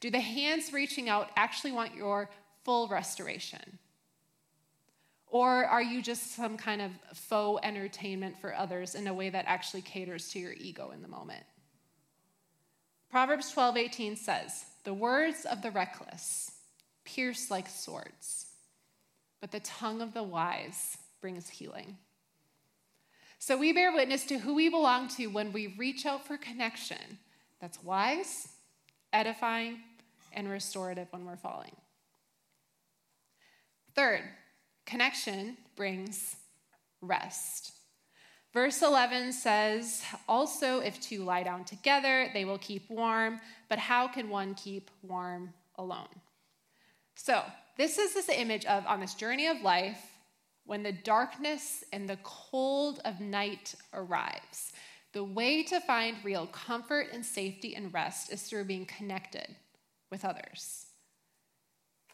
Do 0.00 0.10
the 0.10 0.20
hands 0.20 0.72
reaching 0.72 1.08
out 1.08 1.30
actually 1.36 1.72
want 1.72 1.94
your 1.94 2.30
full 2.64 2.88
restoration? 2.88 3.78
Or 5.26 5.64
are 5.64 5.82
you 5.82 6.02
just 6.02 6.34
some 6.34 6.56
kind 6.56 6.82
of 6.82 6.90
faux 7.14 7.64
entertainment 7.64 8.38
for 8.40 8.54
others 8.54 8.94
in 8.94 9.06
a 9.06 9.14
way 9.14 9.30
that 9.30 9.44
actually 9.46 9.82
caters 9.82 10.28
to 10.30 10.40
your 10.40 10.54
ego 10.54 10.90
in 10.90 11.02
the 11.02 11.08
moment? 11.08 11.44
Proverbs 13.10 13.50
12, 13.52 13.76
18 13.76 14.16
says, 14.16 14.64
The 14.84 14.94
words 14.94 15.44
of 15.44 15.62
the 15.62 15.70
reckless 15.70 16.52
pierce 17.04 17.50
like 17.50 17.68
swords, 17.68 18.46
but 19.40 19.50
the 19.50 19.60
tongue 19.60 20.00
of 20.00 20.14
the 20.14 20.22
wise 20.22 20.98
brings 21.20 21.48
healing. 21.48 21.96
So 23.38 23.56
we 23.56 23.72
bear 23.72 23.92
witness 23.92 24.24
to 24.26 24.38
who 24.38 24.54
we 24.54 24.68
belong 24.68 25.08
to 25.16 25.28
when 25.28 25.52
we 25.52 25.74
reach 25.78 26.04
out 26.04 26.26
for 26.26 26.36
connection 26.36 27.18
that's 27.60 27.82
wise, 27.82 28.48
edifying, 29.12 29.78
and 30.32 30.48
restorative 30.48 31.08
when 31.10 31.24
we're 31.24 31.36
falling. 31.36 31.74
Third, 33.94 34.22
connection 34.86 35.56
brings 35.76 36.36
rest. 37.02 37.72
Verse 38.52 38.82
11 38.82 39.32
says, 39.32 40.02
Also, 40.28 40.80
if 40.80 41.00
two 41.00 41.22
lie 41.22 41.42
down 41.42 41.64
together, 41.64 42.28
they 42.32 42.44
will 42.44 42.58
keep 42.58 42.88
warm, 42.90 43.40
but 43.68 43.78
how 43.78 44.08
can 44.08 44.28
one 44.28 44.54
keep 44.54 44.90
warm 45.02 45.52
alone? 45.76 46.08
So, 47.14 47.42
this 47.80 47.96
is 47.96 48.12
this 48.12 48.28
image 48.28 48.66
of 48.66 48.86
on 48.86 49.00
this 49.00 49.14
journey 49.14 49.46
of 49.46 49.62
life, 49.62 50.04
when 50.66 50.82
the 50.82 50.92
darkness 50.92 51.82
and 51.94 52.06
the 52.06 52.18
cold 52.22 53.00
of 53.06 53.20
night 53.20 53.74
arrives, 53.94 54.72
the 55.14 55.24
way 55.24 55.62
to 55.62 55.80
find 55.80 56.18
real 56.22 56.46
comfort 56.48 57.06
and 57.10 57.24
safety 57.24 57.74
and 57.74 57.94
rest 57.94 58.30
is 58.30 58.42
through 58.42 58.64
being 58.64 58.84
connected 58.84 59.56
with 60.10 60.26
others. 60.26 60.88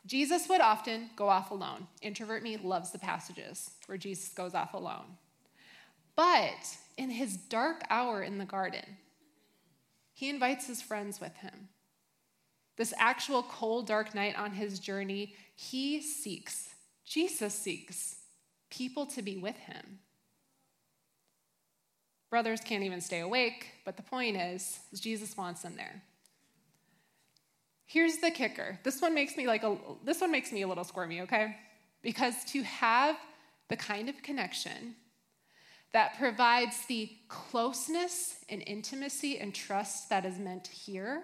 Jesus 0.07 0.49
would 0.49 0.61
often 0.61 1.11
go 1.17 1.29
off 1.29 1.51
alone. 1.51 1.89
Introvert 2.01 2.45
me 2.45 2.57
loves 2.57 2.93
the 2.93 2.99
passages 3.01 3.73
where 3.87 3.99
Jesus 3.99 4.29
goes 4.29 4.55
off 4.55 4.73
alone. 4.73 5.17
But 6.15 6.77
in 6.97 7.11
his 7.11 7.37
dark 7.37 7.83
hour 7.91 8.23
in 8.23 8.39
the 8.39 8.45
garden, 8.45 8.99
he 10.15 10.29
invites 10.29 10.69
his 10.69 10.81
friends 10.81 11.21
with 11.21 11.37
him. 11.39 11.71
This 12.77 12.93
actual 12.99 13.43
cold, 13.43 13.87
dark 13.87 14.15
night 14.15 14.39
on 14.39 14.53
his 14.53 14.79
journey, 14.79 15.35
he 15.55 16.03
seeks, 16.03 16.75
Jesus 17.05 17.55
seeks 17.55 18.17
people 18.71 19.07
to 19.07 19.23
be 19.23 19.39
with 19.39 19.57
him. 19.57 20.01
Brothers 22.29 22.61
can't 22.61 22.83
even 22.83 23.01
stay 23.01 23.21
awake, 23.21 23.69
but 23.85 23.97
the 23.97 24.03
point 24.03 24.37
is, 24.37 24.81
is 24.93 25.01
Jesus 25.01 25.37
wants 25.37 25.63
them 25.63 25.75
there. 25.77 26.03
Here's 27.87 28.19
the 28.19 28.33
kicker. 28.33 28.79
This 28.83 29.01
one 29.01 29.15
makes 29.15 29.37
me 29.37 29.47
like 29.47 29.63
a 29.63 29.77
this 30.05 30.21
one 30.21 30.33
makes 30.33 30.51
me 30.53 30.63
a 30.63 30.69
little 30.69 30.85
squirmy, 30.85 31.21
okay? 31.23 31.57
Because 32.03 32.35
to 32.47 32.63
have 32.65 33.17
the 33.69 33.77
kind 33.77 34.09
of 34.09 34.23
connection 34.23 34.97
that 35.93 36.19
provides 36.19 36.85
the 36.87 37.11
closeness 37.29 38.39
and 38.49 38.63
intimacy 38.67 39.39
and 39.39 39.55
trust 39.55 40.11
that 40.11 40.27
is 40.27 40.39
meant 40.39 40.67
here 40.67 41.23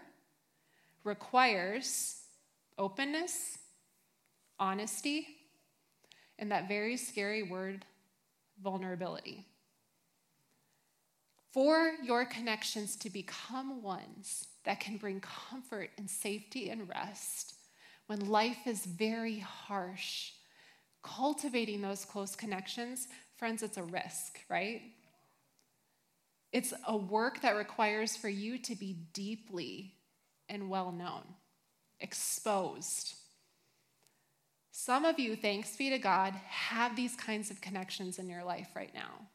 requires 1.04 2.16
openness, 2.78 3.58
honesty, 4.58 5.26
and 6.38 6.50
that 6.50 6.68
very 6.68 6.96
scary 6.96 7.42
word, 7.42 7.84
vulnerability. 8.62 9.46
For 11.52 11.92
your 12.02 12.24
connections 12.24 12.96
to 12.96 13.10
become 13.10 13.82
ones 13.82 14.46
that 14.64 14.80
can 14.80 14.96
bring 14.96 15.20
comfort 15.20 15.90
and 15.98 16.08
safety 16.08 16.70
and 16.70 16.88
rest 16.88 17.54
when 18.06 18.28
life 18.28 18.66
is 18.66 18.86
very 18.86 19.38
harsh, 19.38 20.30
cultivating 21.02 21.82
those 21.82 22.04
close 22.04 22.34
connections 22.34 23.08
Friends, 23.42 23.64
it's 23.64 23.76
a 23.76 23.82
risk, 23.82 24.38
right? 24.48 24.82
It's 26.52 26.72
a 26.86 26.96
work 26.96 27.40
that 27.40 27.56
requires 27.56 28.16
for 28.16 28.28
you 28.28 28.56
to 28.58 28.76
be 28.76 28.98
deeply 29.12 29.94
and 30.52 30.68
well 30.68 30.92
known, 30.92 31.22
exposed. 31.98 33.14
Some 34.70 35.04
of 35.04 35.18
you, 35.18 35.34
thanks 35.34 35.76
be 35.76 35.90
to 35.90 35.98
God, 35.98 36.34
have 36.46 36.94
these 36.94 37.16
kinds 37.16 37.50
of 37.50 37.60
connections 37.60 38.18
in 38.18 38.28
your 38.28 38.44
life 38.44 38.68
right 38.76 38.94
now. 38.94 39.26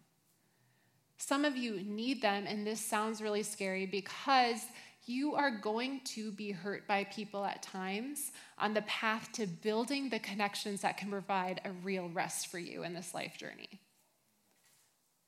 Some 1.17 1.43
of 1.43 1.57
you 1.57 1.81
need 1.81 2.21
them, 2.21 2.45
and 2.47 2.65
this 2.65 2.79
sounds 2.79 3.21
really 3.21 3.43
scary 3.43 3.87
because 3.87 4.61
you 5.05 5.35
are 5.35 5.51
going 5.51 6.01
to 6.03 6.31
be 6.31 6.51
hurt 6.51 6.87
by 6.87 7.05
people 7.05 7.43
at 7.43 7.63
times 7.63 8.31
on 8.59 8.73
the 8.73 8.81
path 8.83 9.31
to 9.33 9.47
building 9.47 10.09
the 10.09 10.19
connections 10.19 10.81
that 10.81 10.97
can 10.97 11.09
provide 11.09 11.61
a 11.65 11.71
real 11.83 12.09
rest 12.09 12.47
for 12.47 12.59
you 12.59 12.83
in 12.83 12.93
this 12.93 13.13
life 13.13 13.37
journey. 13.37 13.79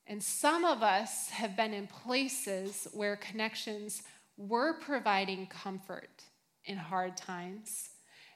And 0.06 0.21
some 0.21 0.65
of 0.65 0.84
us 0.84 1.30
have 1.30 1.56
been 1.56 1.73
in 1.73 1.88
places 1.88 2.88
where 2.93 3.15
connections 3.15 4.04
were 4.39 4.80
providing 4.80 5.45
comfort 5.47 6.23
in 6.63 6.78
hard 6.78 7.17
times, 7.17 7.89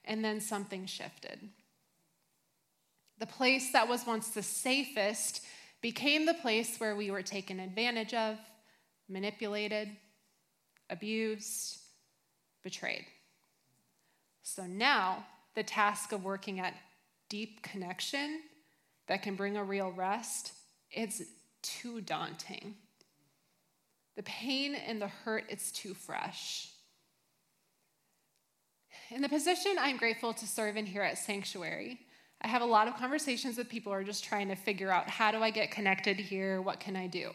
and 0.04 0.24
then 0.24 0.42
something 0.42 0.86
shifted. 0.86 1.50
The 3.20 3.26
place 3.26 3.72
that 3.72 3.88
was 3.88 4.06
once 4.06 4.30
the 4.30 4.44
safest 4.44 5.46
became 5.82 6.26
the 6.26 6.34
place 6.34 6.78
where 6.78 6.96
we 6.96 7.10
were 7.10 7.22
taken 7.22 7.60
advantage 7.60 8.14
of, 8.14 8.38
manipulated, 9.08 9.90
abused, 10.90 11.80
betrayed. 12.64 13.06
So 14.42 14.66
now, 14.66 15.26
the 15.56 15.64
task 15.64 16.12
of 16.12 16.26
working 16.26 16.60
at 16.60 16.74
deep 17.30 17.62
connection 17.64 18.42
that 19.08 19.22
can 19.22 19.36
bring 19.36 19.56
a 19.56 19.64
real 19.64 19.92
rest, 19.92 20.52
it's 20.92 21.22
too 21.62 22.02
daunting. 22.02 22.76
The 24.16 24.24
pain 24.24 24.76
and 24.76 25.02
the 25.02 25.08
hurt, 25.08 25.46
it's 25.50 25.72
too 25.72 25.94
fresh. 25.94 26.70
In 29.10 29.22
the 29.22 29.30
position 29.30 29.76
I'm 29.80 29.98
grateful 29.98 30.34
to 30.34 30.48
serve 30.48 30.78
in 30.78 30.86
here 30.86 31.02
at 31.02 31.18
Sanctuary, 31.18 32.00
I 32.42 32.48
have 32.48 32.62
a 32.62 32.66
lot 32.66 32.88
of 32.88 32.96
conversations 32.96 33.58
with 33.58 33.70
people 33.70 33.92
who 33.92 34.00
are 34.00 34.04
just 34.04 34.24
trying 34.24 34.50
to 34.50 34.56
figure 34.56 34.92
out 34.92 35.10
how 35.10 35.32
do 35.32 35.42
I 35.42 35.50
get 35.50 35.72
connected 35.72 36.18
here? 36.18 36.62
What 36.62 36.80
can 36.80 36.96
I 36.96 37.08
do? 37.08 37.32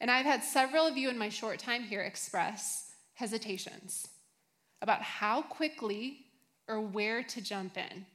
And 0.00 0.10
I've 0.10 0.26
had 0.26 0.44
several 0.44 0.86
of 0.86 0.96
you 0.96 1.10
in 1.10 1.18
my 1.18 1.28
short 1.28 1.58
time 1.58 1.82
here 1.82 2.02
express 2.02 2.92
hesitations 3.14 4.08
about 4.82 5.02
how 5.02 5.42
quickly 5.42 6.26
or 6.68 6.80
where 6.80 7.22
to 7.22 7.40
jump 7.40 7.76
in 7.76 8.06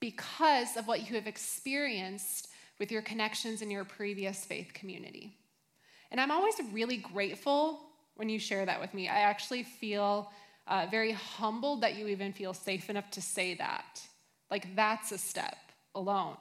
because 0.00 0.76
of 0.76 0.86
what 0.86 1.08
you 1.08 1.14
have 1.14 1.26
experienced 1.26 2.48
with 2.78 2.92
your 2.92 3.02
connections 3.02 3.62
in 3.62 3.70
your 3.70 3.84
previous 3.84 4.44
faith 4.44 4.72
community. 4.74 5.36
And 6.14 6.20
I'm 6.20 6.30
always 6.30 6.54
really 6.70 6.98
grateful 6.98 7.80
when 8.14 8.28
you 8.28 8.38
share 8.38 8.64
that 8.64 8.80
with 8.80 8.94
me. 8.94 9.08
I 9.08 9.22
actually 9.22 9.64
feel 9.64 10.30
uh, 10.68 10.86
very 10.88 11.10
humbled 11.10 11.80
that 11.80 11.96
you 11.96 12.06
even 12.06 12.32
feel 12.32 12.54
safe 12.54 12.88
enough 12.88 13.10
to 13.10 13.20
say 13.20 13.54
that. 13.54 14.00
Like, 14.48 14.76
that's 14.76 15.10
a 15.10 15.18
step 15.18 15.56
alone. 15.92 16.36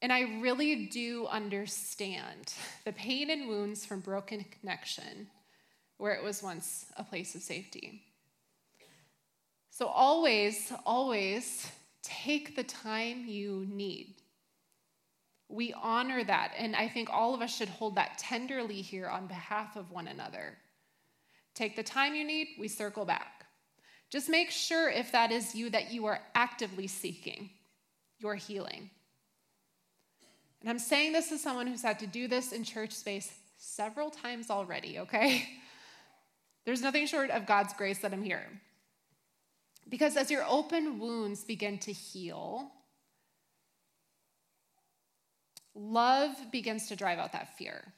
And 0.00 0.10
I 0.10 0.40
really 0.40 0.86
do 0.86 1.26
understand 1.26 2.54
the 2.86 2.94
pain 2.94 3.28
and 3.28 3.46
wounds 3.46 3.84
from 3.84 4.00
broken 4.00 4.42
connection 4.58 5.28
where 5.98 6.14
it 6.14 6.24
was 6.24 6.42
once 6.42 6.86
a 6.96 7.04
place 7.04 7.34
of 7.34 7.42
safety. 7.42 8.00
So, 9.68 9.86
always, 9.86 10.72
always 10.86 11.70
take 12.02 12.56
the 12.56 12.64
time 12.64 13.26
you 13.26 13.66
need. 13.68 14.14
We 15.48 15.72
honor 15.72 16.22
that, 16.24 16.52
and 16.58 16.76
I 16.76 16.88
think 16.88 17.08
all 17.10 17.34
of 17.34 17.40
us 17.40 17.54
should 17.54 17.68
hold 17.68 17.94
that 17.96 18.18
tenderly 18.18 18.82
here 18.82 19.08
on 19.08 19.26
behalf 19.26 19.76
of 19.76 19.90
one 19.90 20.08
another. 20.08 20.58
Take 21.54 21.74
the 21.74 21.82
time 21.82 22.14
you 22.14 22.24
need, 22.24 22.48
we 22.58 22.68
circle 22.68 23.04
back. 23.04 23.46
Just 24.10 24.28
make 24.28 24.50
sure 24.50 24.90
if 24.90 25.12
that 25.12 25.32
is 25.32 25.54
you 25.54 25.70
that 25.70 25.92
you 25.92 26.06
are 26.06 26.20
actively 26.34 26.86
seeking 26.86 27.50
your 28.18 28.34
healing. 28.34 28.90
And 30.60 30.68
I'm 30.68 30.78
saying 30.78 31.12
this 31.12 31.30
as 31.32 31.42
someone 31.42 31.66
who's 31.66 31.82
had 31.82 31.98
to 32.00 32.06
do 32.06 32.28
this 32.28 32.52
in 32.52 32.64
church 32.64 32.92
space 32.92 33.32
several 33.58 34.10
times 34.10 34.50
already, 34.50 34.98
okay? 35.00 35.48
There's 36.64 36.82
nothing 36.82 37.06
short 37.06 37.30
of 37.30 37.46
God's 37.46 37.72
grace 37.72 37.98
that 38.00 38.12
I'm 38.12 38.22
here. 38.22 38.44
Because 39.88 40.16
as 40.16 40.30
your 40.30 40.44
open 40.46 40.98
wounds 40.98 41.44
begin 41.44 41.78
to 41.78 41.92
heal, 41.92 42.70
love 45.78 46.34
begins 46.50 46.88
to 46.88 46.96
drive 46.96 47.18
out 47.18 47.32
that 47.32 47.56
fear. 47.56 47.92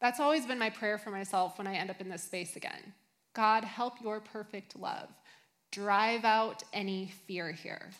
That's 0.00 0.20
always 0.20 0.46
been 0.46 0.58
my 0.58 0.70
prayer 0.70 0.96
for 0.98 1.10
myself 1.10 1.58
when 1.58 1.66
I 1.66 1.74
end 1.74 1.90
up 1.90 2.00
in 2.00 2.08
this 2.08 2.24
space 2.24 2.56
again. 2.56 2.94
God, 3.34 3.64
help 3.64 4.00
your 4.00 4.20
perfect 4.20 4.76
love 4.76 5.08
drive 5.70 6.24
out 6.24 6.64
any 6.72 7.12
fear 7.26 7.52
here. 7.52 7.90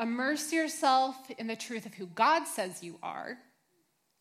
Immerse 0.00 0.50
yourself 0.52 1.16
in 1.36 1.46
the 1.46 1.56
truth 1.56 1.84
of 1.84 1.92
who 1.92 2.06
God 2.06 2.44
says 2.46 2.82
you 2.82 2.98
are 3.02 3.36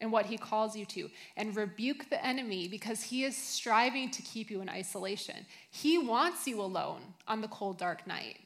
and 0.02 0.12
what 0.12 0.26
he 0.26 0.38
calls 0.38 0.76
you 0.76 0.84
to, 0.84 1.10
and 1.38 1.56
rebuke 1.56 2.10
the 2.10 2.26
enemy 2.26 2.67
because 2.67 3.04
he 3.04 3.24
is 3.24 3.38
striving 3.38 4.10
to 4.10 4.24
keep 4.24 4.50
you 4.50 4.60
in 4.60 4.67
isolation. 4.67 5.45
He 5.69 6.00
wants 6.00 6.47
you 6.47 6.60
alone 6.60 7.02
on 7.28 7.39
the 7.39 7.47
cold, 7.47 7.78
dark 7.78 8.08
night. 8.08 8.39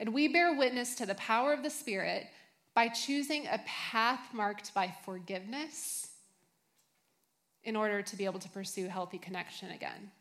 And 0.00 0.12
we 0.12 0.26
bear 0.26 0.52
witness 0.52 0.96
to 0.96 1.06
the 1.06 1.14
power 1.14 1.52
of 1.52 1.62
the 1.62 1.70
Spirit 1.70 2.26
by 2.78 2.86
choosing 2.86 3.44
a 3.48 3.58
path 3.66 4.32
marked 4.32 4.72
by 4.72 4.94
forgiveness 5.04 6.10
in 7.64 7.74
order 7.74 8.02
to 8.02 8.14
be 8.14 8.24
able 8.24 8.38
to 8.38 8.48
pursue 8.50 8.86
healthy 8.86 9.18
connection 9.18 9.72
again. 9.72 10.12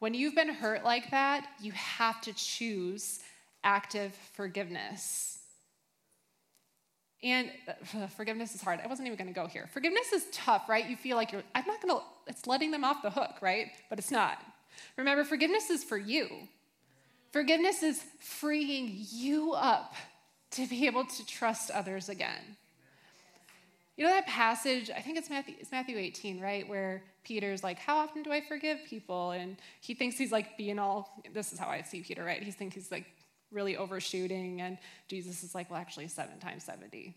When 0.00 0.12
you've 0.12 0.34
been 0.34 0.48
hurt 0.48 0.82
like 0.82 1.12
that, 1.12 1.46
you 1.60 1.70
have 1.70 2.20
to 2.22 2.32
choose 2.32 3.20
active 3.62 4.12
forgiveness. 4.32 5.38
And 7.22 7.52
uh, 7.68 8.08
forgiveness 8.16 8.56
is 8.56 8.62
hard. 8.62 8.80
I 8.82 8.88
wasn't 8.88 9.06
even 9.06 9.16
going 9.16 9.32
to 9.32 9.40
go 9.40 9.46
here. 9.46 9.68
Forgiveness 9.72 10.12
is 10.12 10.26
tough, 10.32 10.68
right? 10.68 10.90
You 10.90 10.96
feel 10.96 11.16
like 11.16 11.30
you're, 11.30 11.44
I'm 11.54 11.66
not 11.68 11.80
going 11.80 12.00
to, 12.00 12.02
it's 12.26 12.48
letting 12.48 12.72
them 12.72 12.82
off 12.82 13.00
the 13.00 13.10
hook, 13.10 13.36
right? 13.40 13.68
But 13.88 14.00
it's 14.00 14.10
not. 14.10 14.42
Remember, 14.96 15.22
forgiveness 15.22 15.70
is 15.70 15.84
for 15.84 15.98
you. 15.98 16.48
Forgiveness 17.30 17.84
is 17.84 18.02
freeing 18.18 18.90
you 19.12 19.52
up 19.52 19.94
to 20.52 20.66
be 20.66 20.86
able 20.86 21.04
to 21.04 21.26
trust 21.26 21.70
others 21.70 22.08
again. 22.08 22.56
You 23.96 24.04
know 24.04 24.10
that 24.10 24.26
passage, 24.26 24.90
I 24.90 25.00
think 25.00 25.16
it's 25.16 25.30
Matthew, 25.30 25.54
it's 25.58 25.72
Matthew 25.72 25.96
18, 25.96 26.40
right? 26.40 26.68
Where 26.68 27.02
Peter's 27.24 27.64
like, 27.64 27.78
How 27.78 27.96
often 27.96 28.22
do 28.22 28.30
I 28.30 28.42
forgive 28.42 28.80
people? 28.86 29.30
And 29.30 29.56
he 29.80 29.94
thinks 29.94 30.18
he's 30.18 30.32
like 30.32 30.58
being 30.58 30.78
all, 30.78 31.22
this 31.32 31.52
is 31.52 31.58
how 31.58 31.68
I 31.68 31.82
see 31.82 32.02
Peter, 32.02 32.22
right? 32.22 32.42
He 32.42 32.50
thinks 32.50 32.74
he's 32.74 32.92
like 32.92 33.06
really 33.50 33.76
overshooting, 33.76 34.60
and 34.60 34.78
Jesus 35.08 35.42
is 35.42 35.54
like, 35.54 35.70
well, 35.70 35.80
actually, 35.80 36.08
seven 36.08 36.38
times 36.38 36.64
70. 36.64 37.14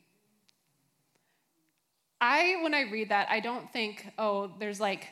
I, 2.22 2.58
when 2.62 2.74
I 2.74 2.82
read 2.82 3.10
that, 3.10 3.28
I 3.30 3.39
don't 3.39 3.72
think, 3.72 4.12
oh, 4.18 4.52
there's 4.60 4.80
like 4.80 5.08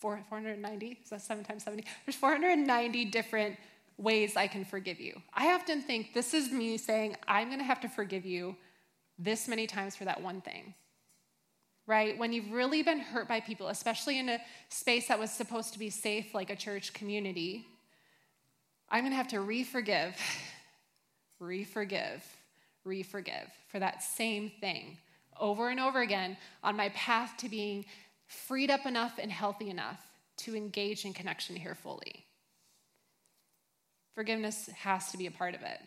490, 0.00 0.98
is 1.02 1.10
that 1.10 1.22
seven 1.22 1.44
times 1.44 1.64
70? 1.64 1.84
There's 2.06 2.16
490 2.16 3.04
different 3.06 3.56
ways 3.98 4.36
I 4.36 4.46
can 4.46 4.64
forgive 4.64 5.00
you. 5.00 5.20
I 5.34 5.52
often 5.52 5.82
think 5.82 6.14
this 6.14 6.32
is 6.32 6.50
me 6.50 6.78
saying, 6.78 7.16
I'm 7.26 7.50
gonna 7.50 7.64
have 7.64 7.80
to 7.80 7.88
forgive 7.88 8.24
you 8.24 8.56
this 9.18 9.48
many 9.48 9.66
times 9.66 9.96
for 9.96 10.04
that 10.04 10.22
one 10.22 10.40
thing. 10.40 10.74
Right? 11.86 12.16
When 12.18 12.32
you've 12.32 12.52
really 12.52 12.82
been 12.82 13.00
hurt 13.00 13.28
by 13.28 13.40
people, 13.40 13.68
especially 13.68 14.18
in 14.18 14.28
a 14.28 14.38
space 14.68 15.08
that 15.08 15.18
was 15.18 15.30
supposed 15.30 15.72
to 15.72 15.78
be 15.78 15.90
safe, 15.90 16.34
like 16.34 16.50
a 16.50 16.56
church 16.56 16.92
community, 16.92 17.66
I'm 18.90 19.02
going 19.02 19.12
to 19.12 19.16
have 19.16 19.28
to 19.28 19.40
re 19.40 19.64
forgive, 19.64 20.16
re 21.40 21.64
forgive, 21.64 22.24
re 22.84 23.02
forgive 23.02 23.50
for 23.68 23.78
that 23.78 24.02
same 24.02 24.52
thing 24.60 24.98
over 25.40 25.70
and 25.70 25.80
over 25.80 26.00
again 26.00 26.36
on 26.62 26.76
my 26.76 26.88
path 26.90 27.34
to 27.38 27.48
being 27.48 27.84
freed 28.26 28.70
up 28.70 28.86
enough 28.86 29.18
and 29.18 29.30
healthy 29.30 29.70
enough 29.70 30.00
to 30.36 30.54
engage 30.54 31.04
in 31.04 31.12
connection 31.12 31.56
here 31.56 31.74
fully. 31.74 32.26
Forgiveness 34.18 34.68
has 34.74 35.12
to 35.12 35.16
be 35.16 35.26
a 35.26 35.30
part 35.30 35.54
of 35.54 35.62
it. 35.62 35.78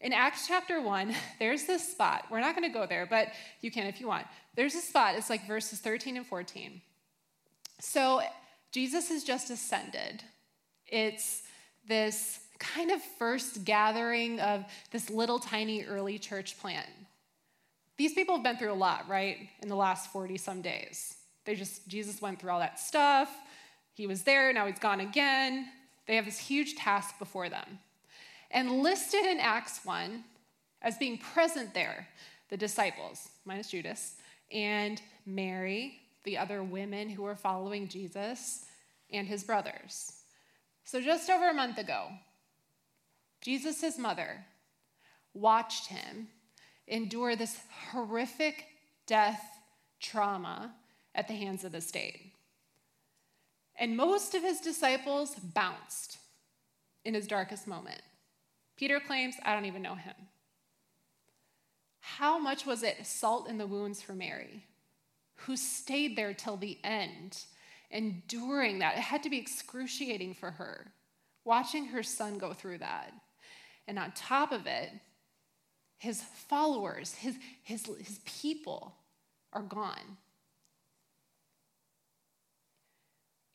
In 0.00 0.12
Acts 0.12 0.46
chapter 0.46 0.80
1, 0.80 1.12
there's 1.40 1.64
this 1.64 1.90
spot. 1.90 2.26
We're 2.30 2.38
not 2.38 2.54
going 2.54 2.70
to 2.70 2.72
go 2.72 2.86
there, 2.86 3.04
but 3.04 3.30
you 3.62 3.72
can 3.72 3.88
if 3.88 4.00
you 4.00 4.06
want. 4.06 4.28
There's 4.54 4.76
a 4.76 4.80
spot, 4.80 5.16
it's 5.16 5.28
like 5.28 5.44
verses 5.44 5.80
13 5.80 6.16
and 6.16 6.24
14. 6.24 6.80
So 7.80 8.22
Jesus 8.70 9.08
has 9.08 9.24
just 9.24 9.50
ascended. 9.50 10.22
It's 10.86 11.42
this 11.88 12.38
kind 12.60 12.92
of 12.92 13.02
first 13.18 13.64
gathering 13.64 14.38
of 14.38 14.64
this 14.92 15.10
little 15.10 15.40
tiny 15.40 15.82
early 15.82 16.16
church 16.20 16.60
plant. 16.60 16.86
These 17.96 18.14
people 18.14 18.36
have 18.36 18.44
been 18.44 18.56
through 18.56 18.72
a 18.72 18.74
lot, 18.74 19.08
right, 19.08 19.48
in 19.62 19.68
the 19.68 19.74
last 19.74 20.12
40 20.12 20.38
some 20.38 20.62
days. 20.62 21.16
They 21.44 21.56
just, 21.56 21.88
Jesus 21.88 22.22
went 22.22 22.38
through 22.38 22.52
all 22.52 22.60
that 22.60 22.78
stuff. 22.78 23.28
He 23.94 24.06
was 24.06 24.22
there, 24.22 24.52
now 24.52 24.66
he's 24.66 24.78
gone 24.78 25.00
again. 25.00 25.66
They 26.08 26.16
have 26.16 26.24
this 26.24 26.38
huge 26.38 26.74
task 26.74 27.18
before 27.18 27.48
them. 27.48 27.78
And 28.50 28.82
listed 28.82 29.24
in 29.26 29.38
Acts 29.38 29.84
1 29.84 30.24
as 30.80 30.96
being 30.96 31.18
present 31.18 31.74
there, 31.74 32.08
the 32.48 32.56
disciples, 32.56 33.28
minus 33.44 33.70
Judas, 33.70 34.14
and 34.50 35.00
Mary, 35.26 36.00
the 36.24 36.38
other 36.38 36.62
women 36.62 37.10
who 37.10 37.22
were 37.22 37.36
following 37.36 37.88
Jesus, 37.88 38.64
and 39.12 39.28
his 39.28 39.44
brothers. 39.44 40.14
So, 40.84 41.00
just 41.00 41.28
over 41.28 41.50
a 41.50 41.54
month 41.54 41.76
ago, 41.76 42.08
Jesus' 43.42 43.98
mother 43.98 44.46
watched 45.34 45.88
him 45.88 46.28
endure 46.86 47.36
this 47.36 47.58
horrific 47.90 48.64
death 49.06 49.42
trauma 50.00 50.74
at 51.14 51.28
the 51.28 51.34
hands 51.34 51.64
of 51.64 51.72
the 51.72 51.80
state. 51.82 52.32
And 53.78 53.96
most 53.96 54.34
of 54.34 54.42
his 54.42 54.60
disciples 54.60 55.34
bounced 55.36 56.18
in 57.04 57.14
his 57.14 57.26
darkest 57.26 57.66
moment. 57.66 58.02
Peter 58.76 59.00
claims, 59.00 59.36
I 59.44 59.54
don't 59.54 59.66
even 59.66 59.82
know 59.82 59.94
him. 59.94 60.14
How 62.00 62.38
much 62.38 62.66
was 62.66 62.82
it 62.82 63.06
salt 63.06 63.48
in 63.48 63.58
the 63.58 63.66
wounds 63.66 64.02
for 64.02 64.14
Mary, 64.14 64.64
who 65.34 65.56
stayed 65.56 66.16
there 66.16 66.34
till 66.34 66.56
the 66.56 66.78
end 66.82 67.44
enduring 67.90 68.80
that. 68.80 68.96
It 68.96 69.00
had 69.00 69.22
to 69.22 69.30
be 69.30 69.38
excruciating 69.38 70.34
for 70.34 70.50
her, 70.52 70.92
watching 71.44 71.86
her 71.86 72.02
son 72.02 72.38
go 72.38 72.52
through 72.52 72.78
that. 72.78 73.12
And 73.86 73.98
on 73.98 74.12
top 74.12 74.52
of 74.52 74.66
it, 74.66 74.90
his 75.98 76.22
followers, 76.22 77.14
his, 77.14 77.36
his, 77.62 77.86
his 77.86 78.20
people 78.24 78.94
are 79.52 79.62
gone. 79.62 80.18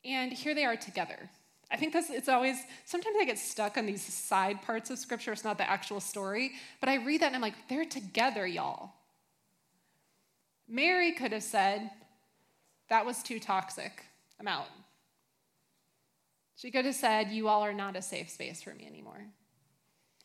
And 0.06 0.32
here 0.32 0.54
they 0.54 0.66
are 0.66 0.76
together. 0.76 1.30
I 1.72 1.78
think 1.78 1.94
this 1.94 2.10
it's 2.10 2.30
always 2.30 2.58
sometimes 2.86 3.16
I 3.20 3.26
get 3.26 3.40
stuck 3.40 3.78
on 3.78 3.86
these 3.86 4.04
side 4.04 4.62
parts 4.62 4.90
of 4.90 5.00
scripture. 5.00 5.32
It's 5.32 5.44
not 5.44 5.58
the 5.58 5.70
actual 5.70 6.00
story, 6.00 6.52
but 6.80 6.90
I 6.90 6.96
read 6.96 7.22
that 7.22 7.28
and 7.28 7.36
I'm 7.36 7.42
like, 7.42 7.68
they're 7.68 7.86
together, 7.86 8.46
y'all. 8.46 8.94
Mary 10.68 11.14
could 11.14 11.32
have 11.32 11.44
said, 11.44 11.90
that 12.90 13.06
was 13.06 13.24
too 13.24 13.40
toxic. 13.40 14.04
I'm 14.40 14.48
out. 14.48 14.68
She 16.56 16.72
could 16.72 16.86
have 16.86 16.96
said, 16.96 17.32
You 17.32 17.48
all 17.48 17.62
are 17.62 17.74
not 17.74 17.96
a 17.96 18.02
safe 18.02 18.30
space 18.30 18.62
for 18.62 18.74
me 18.74 18.86
anymore. 18.86 19.26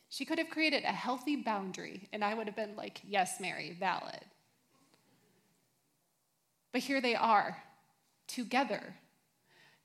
She 0.09 0.25
could 0.25 0.39
have 0.39 0.49
created 0.49 0.83
a 0.83 0.87
healthy 0.87 1.35
boundary, 1.35 2.07
and 2.13 2.23
I 2.23 2.33
would 2.33 2.47
have 2.47 2.55
been 2.55 2.75
like, 2.75 3.01
Yes, 3.03 3.39
Mary, 3.39 3.75
valid. 3.79 4.21
But 6.71 6.81
here 6.81 7.01
they 7.01 7.15
are, 7.15 7.57
together, 8.27 8.95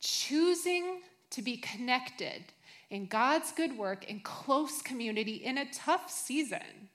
choosing 0.05 1.01
to 1.31 1.43
be 1.43 1.57
connected 1.57 2.45
in 2.91 3.07
God's 3.07 3.51
good 3.53 3.77
work 3.77 4.09
in 4.09 4.21
close 4.21 4.83
community 4.83 5.37
in 5.37 5.59
a 5.59 5.73
tough 5.73 6.11
season. 6.11 6.91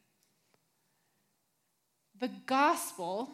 The 2.19 2.29
gospel 2.45 3.31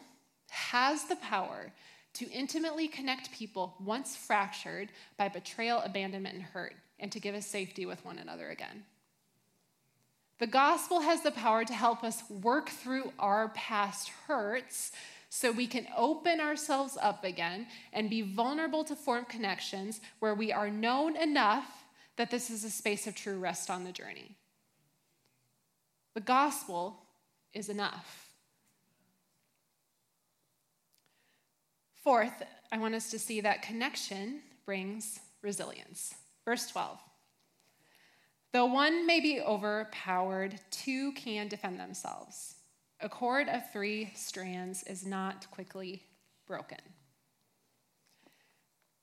has 0.48 1.04
the 1.04 1.16
power 1.16 1.72
to 2.14 2.30
intimately 2.30 2.88
connect 2.88 3.30
people 3.32 3.74
once 3.84 4.16
fractured 4.16 4.88
by 5.18 5.28
betrayal, 5.28 5.80
abandonment, 5.80 6.36
and 6.36 6.44
hurt, 6.44 6.74
and 6.98 7.12
to 7.12 7.20
give 7.20 7.34
us 7.34 7.46
safety 7.46 7.84
with 7.84 8.04
one 8.04 8.18
another 8.18 8.48
again. 8.48 8.84
The 10.38 10.46
gospel 10.46 11.00
has 11.00 11.22
the 11.22 11.30
power 11.30 11.64
to 11.64 11.74
help 11.74 12.02
us 12.02 12.22
work 12.30 12.70
through 12.70 13.12
our 13.18 13.50
past 13.50 14.08
hurts 14.26 14.92
so 15.28 15.50
we 15.50 15.66
can 15.66 15.86
open 15.96 16.40
ourselves 16.40 16.96
up 17.00 17.24
again 17.24 17.66
and 17.92 18.08
be 18.10 18.22
vulnerable 18.22 18.84
to 18.84 18.94
form 18.94 19.24
connections 19.24 20.00
where 20.18 20.34
we 20.34 20.52
are 20.52 20.70
known 20.70 21.16
enough 21.16 21.84
that 22.16 22.30
this 22.30 22.50
is 22.50 22.64
a 22.64 22.70
space 22.70 23.06
of 23.06 23.14
true 23.14 23.38
rest 23.38 23.70
on 23.70 23.84
the 23.84 23.92
journey. 23.92 24.36
The 26.14 26.20
gospel 26.20 26.96
is 27.52 27.68
enough. 27.68 28.30
Fourth, 32.02 32.42
I 32.70 32.78
want 32.78 32.94
us 32.94 33.10
to 33.10 33.18
see 33.18 33.40
that 33.40 33.62
connection 33.62 34.40
brings 34.64 35.20
resilience. 35.42 36.14
Verse 36.44 36.68
12. 36.68 36.98
Though 38.52 38.66
one 38.66 39.06
may 39.06 39.20
be 39.20 39.40
overpowered, 39.40 40.60
two 40.70 41.12
can 41.12 41.48
defend 41.48 41.78
themselves. 41.78 42.55
A 43.06 43.08
cord 43.08 43.48
of 43.48 43.70
three 43.70 44.10
strands 44.16 44.82
is 44.82 45.06
not 45.06 45.48
quickly 45.52 46.02
broken. 46.44 46.80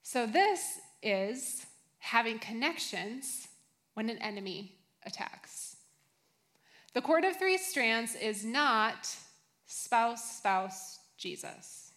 So, 0.01 0.27
this 0.27 0.79
is 1.01 1.65
having 1.99 2.37
connections 2.39 3.47
when 3.93 4.09
an 4.09 4.17
enemy 4.17 4.73
attacks. 5.05 5.77
The 6.93 6.99
cord 6.99 7.23
of 7.23 7.37
three 7.37 7.57
strands 7.57 8.15
is 8.15 8.43
not 8.43 9.07
spouse, 9.67 10.35
spouse, 10.35 10.99
Jesus. 11.15 11.93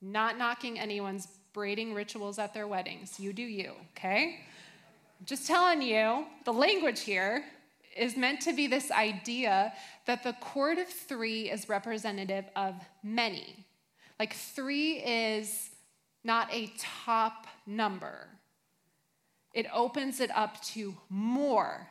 Not 0.00 0.38
knocking 0.38 0.80
anyone's 0.80 1.28
braiding 1.52 1.92
rituals 1.92 2.38
at 2.38 2.54
their 2.54 2.66
weddings. 2.66 3.20
You 3.20 3.34
do 3.34 3.42
you, 3.42 3.72
okay? 3.90 4.40
Just 5.26 5.46
telling 5.46 5.82
you, 5.82 6.24
the 6.46 6.54
language 6.54 7.00
here 7.00 7.44
is 8.00 8.16
meant 8.16 8.40
to 8.40 8.54
be 8.54 8.66
this 8.66 8.90
idea 8.90 9.72
that 10.06 10.22
the 10.22 10.32
cord 10.40 10.78
of 10.78 10.88
three 10.88 11.50
is 11.50 11.68
representative 11.68 12.46
of 12.56 12.74
many. 13.02 13.66
Like 14.18 14.32
three 14.32 14.94
is 14.94 15.70
not 16.24 16.52
a 16.52 16.72
top 16.78 17.46
number, 17.66 18.26
it 19.52 19.66
opens 19.72 20.20
it 20.20 20.30
up 20.34 20.62
to 20.62 20.96
more. 21.08 21.88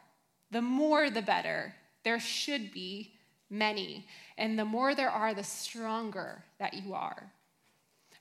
The 0.51 0.61
more, 0.61 1.09
the 1.09 1.21
better. 1.21 1.75
There 2.03 2.19
should 2.19 2.71
be 2.71 3.13
many. 3.49 4.07
And 4.37 4.57
the 4.57 4.65
more 4.65 4.95
there 4.95 5.09
are, 5.09 5.33
the 5.33 5.43
stronger 5.43 6.43
that 6.57 6.73
you 6.73 6.93
are. 6.93 7.31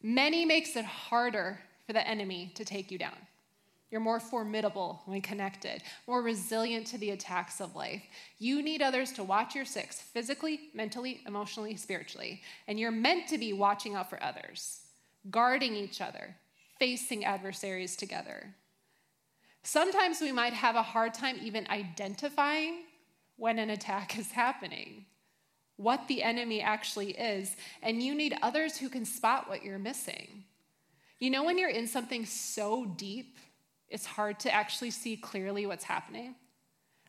Many 0.03 0.44
makes 0.44 0.77
it 0.77 0.85
harder 0.85 1.61
for 1.87 1.92
the 1.92 2.07
enemy 2.07 2.53
to 2.57 2.64
take 2.64 2.90
you 2.90 2.98
down. 2.98 3.16
You're 3.90 4.01
more 4.01 4.20
formidable 4.20 5.03
when 5.07 5.22
connected, 5.22 5.83
more 6.07 6.20
resilient 6.20 6.87
to 6.88 6.98
the 6.98 7.11
attacks 7.11 7.61
of 7.61 7.74
life. 7.74 8.03
You 8.38 8.62
need 8.62 8.83
others 8.83 9.12
to 9.12 9.24
watch 9.24 9.55
your 9.55 9.64
six 9.64 10.01
physically, 10.01 10.70
mentally, 10.74 11.22
emotionally, 11.27 11.77
spiritually. 11.77 12.42
And 12.66 12.79
you're 12.79 12.90
meant 12.90 13.29
to 13.29 13.38
be 13.38 13.55
watching 13.55 13.94
out 13.94 14.11
for 14.11 14.22
others, 14.22 14.81
guarding 15.31 15.74
each 15.74 16.03
other, 16.03 16.37
facing 16.79 17.24
adversaries 17.24 17.96
together. 17.96 18.55
Sometimes 19.62 20.20
we 20.20 20.33
might 20.33 20.53
have 20.53 20.77
a 20.77 20.83
hard 20.83 21.14
time 21.14 21.38
even 21.42 21.66
identifying 21.68 22.85
when 23.37 23.59
an 23.59 23.70
attack 23.70 24.18
is 24.18 24.33
happening, 24.33 25.07
what 25.77 26.09
the 26.09 26.22
enemy 26.22 26.61
actually 26.61 27.12
is, 27.12 27.57
and 27.83 28.03
you 28.03 28.14
need 28.14 28.37
others 28.42 28.77
who 28.77 28.90
can 28.90 29.07
spot 29.07 29.48
what 29.48 29.64
you're 29.64 29.79
missing. 29.79 30.44
You 31.18 31.31
know, 31.31 31.42
when 31.42 31.59
you're 31.59 31.70
in 31.70 31.87
something 31.87 32.27
so 32.27 32.85
deep, 32.85 33.38
it's 33.90 34.07
hard 34.07 34.38
to 34.40 34.55
actually 34.55 34.90
see 34.90 35.16
clearly 35.16 35.66
what's 35.66 35.85
happening. 35.85 36.35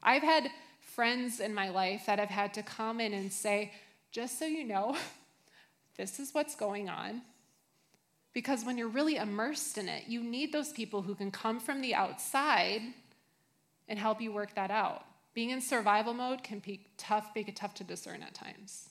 I've 0.02 0.24
had 0.24 0.50
friends 0.80 1.40
in 1.40 1.54
my 1.54 1.70
life 1.70 2.06
that 2.06 2.20
have 2.20 2.30
had 2.30 2.54
to 2.56 2.64
come 2.64 3.00
in 3.00 3.14
and 3.14 3.32
say, 3.32 3.74
just 4.12 4.40
so 4.40 4.46
you 4.46 4.64
know, 4.64 4.96
this 5.98 6.20
is 6.20 6.34
what's 6.34 6.56
going 6.56 6.90
on. 6.90 7.22
Because 8.34 8.64
when 8.64 8.78
you're 8.78 8.88
really 8.88 9.16
immersed 9.16 9.78
in 9.78 9.90
it, 9.90 10.04
you 10.08 10.24
need 10.24 10.54
those 10.54 10.72
people 10.72 11.02
who 11.02 11.16
can 11.16 11.32
come 11.32 11.60
from 11.60 11.82
the 11.82 11.96
outside 11.96 12.82
and 13.88 13.98
help 13.98 14.22
you 14.22 14.32
work 14.32 14.56
that 14.56 14.72
out. 14.72 15.04
Being 15.34 15.50
in 15.50 15.62
survival 15.62 16.14
mode 16.14 16.44
can 16.44 16.60
be 16.60 16.86
tough, 16.98 17.32
make 17.36 17.48
it 17.48 17.56
tough 17.56 17.74
to 17.76 17.84
discern 17.84 18.22
at 18.22 18.34
times. 18.34 18.90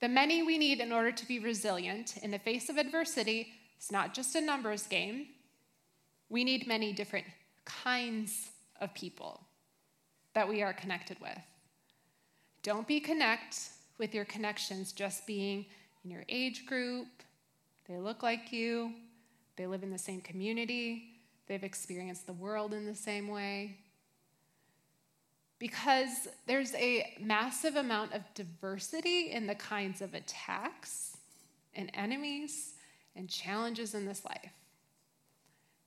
The 0.00 0.08
many 0.08 0.42
we 0.42 0.58
need 0.58 0.80
in 0.80 0.92
order 0.92 1.12
to 1.12 1.28
be 1.28 1.38
resilient 1.38 2.16
in 2.22 2.30
the 2.30 2.38
face 2.38 2.68
of 2.68 2.78
adversity 2.78 3.52
is 3.78 3.92
not 3.92 4.14
just 4.14 4.34
a 4.34 4.40
numbers 4.40 4.86
game, 4.86 5.26
we 6.30 6.44
need 6.44 6.66
many 6.66 6.92
different 6.92 7.26
kinds 7.64 8.50
of 8.80 8.94
people 8.94 9.42
that 10.32 10.48
we 10.48 10.62
are 10.62 10.72
connected 10.72 11.20
with. 11.20 11.38
Don't 12.62 12.86
be 12.86 13.00
connect 13.00 13.58
with 13.98 14.14
your 14.14 14.24
connections 14.24 14.92
just 14.92 15.26
being 15.26 15.66
in 16.04 16.10
your 16.10 16.24
age 16.28 16.64
group, 16.64 17.08
they 17.86 17.98
look 17.98 18.22
like 18.22 18.52
you, 18.52 18.92
they 19.56 19.66
live 19.66 19.82
in 19.82 19.90
the 19.90 19.98
same 19.98 20.20
community, 20.20 21.20
they've 21.46 21.64
experienced 21.64 22.26
the 22.26 22.32
world 22.32 22.72
in 22.72 22.86
the 22.86 22.94
same 22.94 23.28
way. 23.28 23.76
Because 25.58 26.28
there's 26.46 26.74
a 26.74 27.18
massive 27.20 27.76
amount 27.76 28.14
of 28.14 28.22
diversity 28.34 29.32
in 29.32 29.46
the 29.46 29.54
kinds 29.56 30.00
of 30.00 30.14
attacks 30.14 31.18
and 31.74 31.90
enemies 31.92 32.74
and 33.14 33.28
challenges 33.28 33.94
in 33.94 34.06
this 34.06 34.24
life. 34.24 34.52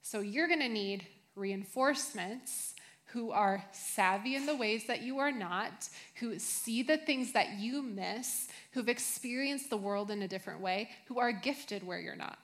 So 0.03 0.19
you're 0.19 0.47
going 0.47 0.59
to 0.59 0.69
need 0.69 1.07
reinforcements 1.35 2.75
who 3.05 3.31
are 3.31 3.63
savvy 3.71 4.35
in 4.35 4.45
the 4.45 4.55
ways 4.55 4.85
that 4.87 5.01
you 5.01 5.19
are 5.19 5.31
not, 5.31 5.87
who 6.15 6.37
see 6.39 6.83
the 6.83 6.97
things 6.97 7.31
that 7.31 7.59
you 7.59 7.81
miss, 7.81 8.49
who've 8.71 8.89
experienced 8.89 9.69
the 9.69 9.77
world 9.77 10.11
in 10.11 10.21
a 10.21 10.27
different 10.27 10.59
way, 10.59 10.89
who 11.07 11.19
are 11.19 11.31
gifted 11.31 11.85
where 11.85 11.99
you're 11.99 12.15
not. 12.15 12.37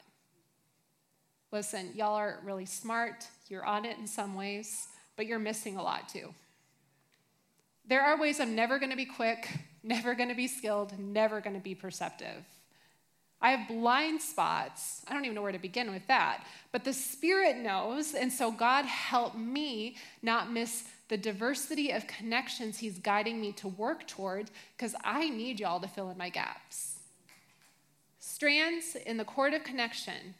Listen, 1.51 1.91
y'all 1.95 2.15
are 2.15 2.39
really 2.43 2.65
smart, 2.65 3.27
you're 3.49 3.65
on 3.65 3.83
it 3.83 3.97
in 3.97 4.07
some 4.07 4.35
ways, 4.35 4.87
but 5.17 5.25
you're 5.25 5.39
missing 5.39 5.75
a 5.75 5.83
lot 5.83 6.07
too. 6.07 6.33
There 7.85 8.01
are 8.01 8.19
ways 8.19 8.39
I'm 8.39 8.55
never 8.55 8.79
going 8.79 8.91
to 8.91 8.95
be 8.95 9.05
quick, 9.05 9.49
never 9.83 10.15
going 10.15 10.29
to 10.29 10.35
be 10.35 10.47
skilled, 10.47 10.97
never 10.97 11.41
going 11.41 11.55
to 11.55 11.61
be 11.61 11.75
perceptive. 11.75 12.45
I 13.41 13.52
have 13.52 13.69
blind 13.69 14.21
spots. 14.21 15.02
I 15.08 15.13
don't 15.13 15.23
even 15.23 15.36
know 15.36 15.41
where 15.41 15.52
to 15.52 15.60
begin 15.60 15.91
with 15.91 16.06
that. 16.08 16.45
But 16.71 16.84
the 16.84 16.93
Spirit 16.93 17.58
knows, 17.58 18.13
and 18.13 18.32
so 18.32 18.52
God 18.52 18.86
help 18.86 19.36
me 19.36 19.95
not 20.21 20.52
miss 20.52 20.84
the 21.08 21.17
diversity 21.17 21.91
of 21.91 22.06
connections 22.06 22.80
He's 22.80 22.99
guiding 22.99 23.39
me 23.39 23.54
to 23.54 23.67
work 23.67 24.08
toward, 24.08 24.52
because 24.75 24.93
I 25.04 25.30
need 25.30 25.60
y'all 25.60 25.80
to 25.80 25.88
fill 25.88 26.10
in 26.10 26.17
my 26.17 26.30
gaps. 26.30 26.97
Strands 28.19 28.95
in 28.95 29.17
the 29.17 29.23
cord 29.23 29.54
of 29.54 29.63
connection 29.63 30.36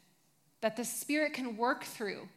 that 0.60 0.76
the 0.76 0.84
Spirit 0.84 1.32
can 1.32 1.56
work 1.56 1.84
through 1.84 2.28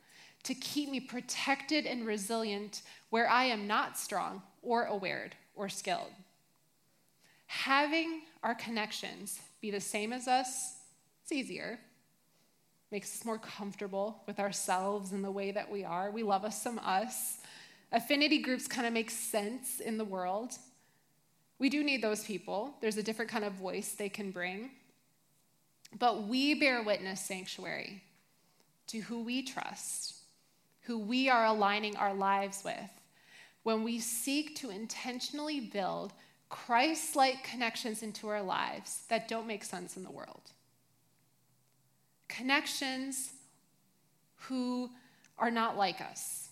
to 0.43 0.53
keep 0.53 0.89
me 0.89 0.99
protected 0.99 1.85
and 1.85 2.05
resilient 2.05 2.81
where 3.09 3.29
I 3.29 3.45
am 3.45 3.67
not 3.67 3.97
strong 3.97 4.41
or 4.61 4.85
aware 4.85 5.29
or 5.55 5.69
skilled. 5.69 6.11
Having 7.47 8.21
our 8.41 8.55
connections 8.55 9.39
be 9.63 9.71
the 9.71 9.79
same 9.79 10.11
as 10.11 10.27
us, 10.27 10.75
it's 11.23 11.31
easier. 11.31 11.79
Makes 12.91 13.15
us 13.15 13.25
more 13.25 13.37
comfortable 13.37 14.21
with 14.27 14.37
ourselves 14.37 15.13
and 15.13 15.23
the 15.23 15.31
way 15.31 15.51
that 15.51 15.71
we 15.71 15.85
are. 15.85 16.11
We 16.11 16.21
love 16.21 16.43
us 16.43 16.61
some 16.61 16.77
us. 16.79 17.37
Affinity 17.93 18.39
groups 18.39 18.67
kind 18.67 18.85
of 18.85 18.91
make 18.91 19.09
sense 19.09 19.79
in 19.79 19.97
the 19.97 20.03
world. 20.03 20.51
We 21.59 21.69
do 21.69 21.81
need 21.81 22.01
those 22.01 22.25
people. 22.25 22.75
There's 22.81 22.97
a 22.97 23.03
different 23.03 23.31
kind 23.31 23.45
of 23.45 23.53
voice 23.53 23.93
they 23.93 24.09
can 24.09 24.31
bring. 24.31 24.71
But 25.97 26.27
we 26.27 26.55
bear 26.55 26.83
witness, 26.83 27.21
sanctuary, 27.21 28.03
to 28.87 28.99
who 28.99 29.23
we 29.23 29.43
trust, 29.43 30.15
who 30.81 30.99
we 30.99 31.29
are 31.29 31.45
aligning 31.45 31.95
our 31.95 32.13
lives 32.13 32.63
with, 32.65 32.91
when 33.63 33.85
we 33.85 33.99
seek 33.99 34.57
to 34.57 34.71
intentionally 34.71 35.61
build 35.61 36.11
Christ 36.53 37.15
like 37.15 37.43
connections 37.43 38.03
into 38.03 38.27
our 38.27 38.43
lives 38.43 39.01
that 39.09 39.27
don't 39.27 39.47
make 39.47 39.63
sense 39.63 39.97
in 39.97 40.03
the 40.03 40.11
world. 40.11 40.51
Connections 42.29 43.31
who 44.35 44.91
are 45.39 45.49
not 45.49 45.77
like 45.77 45.99
us, 45.99 46.49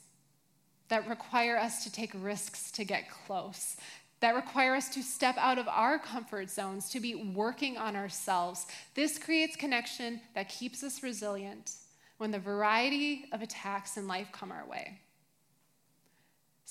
that 0.87 1.07
require 1.07 1.55
us 1.55 1.83
to 1.83 1.91
take 1.91 2.11
risks 2.15 2.71
to 2.71 2.83
get 2.83 3.11
close, 3.11 3.77
that 4.21 4.33
require 4.33 4.73
us 4.73 4.89
to 4.89 5.03
step 5.03 5.35
out 5.37 5.59
of 5.59 5.67
our 5.67 5.99
comfort 5.99 6.49
zones, 6.49 6.89
to 6.89 6.99
be 6.99 7.13
working 7.35 7.77
on 7.77 7.95
ourselves. 7.95 8.65
This 8.95 9.19
creates 9.19 9.55
connection 9.55 10.19
that 10.33 10.49
keeps 10.49 10.83
us 10.83 11.03
resilient 11.03 11.73
when 12.17 12.31
the 12.31 12.39
variety 12.39 13.25
of 13.31 13.43
attacks 13.43 13.97
in 13.97 14.07
life 14.07 14.29
come 14.31 14.51
our 14.51 14.65
way. 14.65 14.99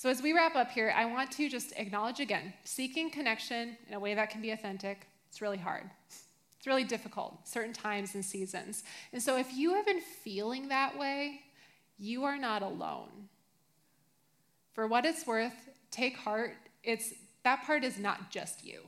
So, 0.01 0.09
as 0.09 0.19
we 0.19 0.33
wrap 0.33 0.55
up 0.55 0.71
here, 0.71 0.91
I 0.97 1.05
want 1.05 1.29
to 1.33 1.47
just 1.47 1.73
acknowledge 1.77 2.19
again 2.19 2.53
seeking 2.63 3.11
connection 3.11 3.77
in 3.87 3.93
a 3.93 3.99
way 3.99 4.15
that 4.15 4.31
can 4.31 4.41
be 4.41 4.49
authentic, 4.49 5.05
it's 5.29 5.43
really 5.43 5.59
hard. 5.59 5.91
It's 6.07 6.65
really 6.65 6.83
difficult, 6.83 7.47
certain 7.47 7.71
times 7.71 8.15
and 8.15 8.25
seasons. 8.25 8.83
And 9.13 9.21
so 9.21 9.37
if 9.37 9.53
you 9.53 9.75
have 9.75 9.85
been 9.85 10.01
feeling 10.01 10.69
that 10.69 10.97
way, 10.97 11.41
you 11.99 12.23
are 12.23 12.39
not 12.39 12.63
alone. 12.63 13.29
For 14.73 14.87
what 14.87 15.05
it's 15.05 15.27
worth, 15.27 15.69
take 15.91 16.17
heart. 16.17 16.55
It's 16.83 17.13
that 17.43 17.63
part 17.67 17.83
is 17.83 17.99
not 17.99 18.31
just 18.31 18.65
you. 18.65 18.81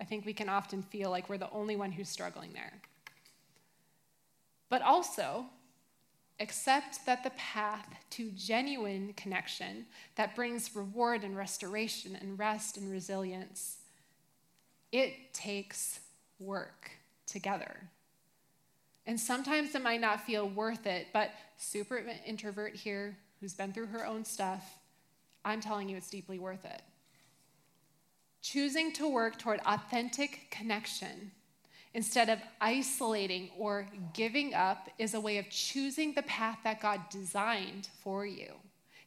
I 0.00 0.04
think 0.04 0.24
we 0.24 0.34
can 0.34 0.48
often 0.48 0.84
feel 0.84 1.10
like 1.10 1.28
we're 1.28 1.38
the 1.38 1.50
only 1.50 1.74
one 1.74 1.90
who's 1.90 2.08
struggling 2.08 2.52
there. 2.52 2.74
But 4.70 4.82
also, 4.82 5.46
accept 6.40 7.04
that 7.06 7.24
the 7.24 7.30
path 7.30 7.86
to 8.10 8.30
genuine 8.30 9.12
connection 9.14 9.86
that 10.14 10.36
brings 10.36 10.74
reward 10.74 11.24
and 11.24 11.36
restoration 11.36 12.16
and 12.20 12.38
rest 12.38 12.76
and 12.76 12.90
resilience, 12.90 13.78
it 14.92 15.34
takes 15.34 16.00
work 16.38 16.90
together. 17.26 17.88
And 19.06 19.18
sometimes 19.18 19.74
it 19.74 19.82
might 19.82 20.00
not 20.00 20.20
feel 20.20 20.48
worth 20.48 20.86
it, 20.86 21.08
but 21.12 21.30
super 21.56 22.02
introvert 22.26 22.76
here 22.76 23.16
who's 23.40 23.54
been 23.54 23.72
through 23.72 23.86
her 23.86 24.06
own 24.06 24.24
stuff, 24.24 24.78
I'm 25.44 25.60
telling 25.60 25.88
you 25.88 25.96
it's 25.96 26.10
deeply 26.10 26.38
worth 26.38 26.64
it. 26.64 26.82
Choosing 28.42 28.92
to 28.94 29.08
work 29.08 29.38
toward 29.38 29.60
authentic 29.66 30.48
connection 30.50 31.32
instead 31.98 32.28
of 32.28 32.38
isolating 32.60 33.50
or 33.58 33.84
giving 34.14 34.54
up 34.54 34.88
is 34.98 35.14
a 35.14 35.20
way 35.20 35.36
of 35.38 35.50
choosing 35.50 36.14
the 36.14 36.22
path 36.22 36.56
that 36.62 36.80
God 36.80 37.00
designed 37.10 37.88
for 38.04 38.24
you. 38.24 38.52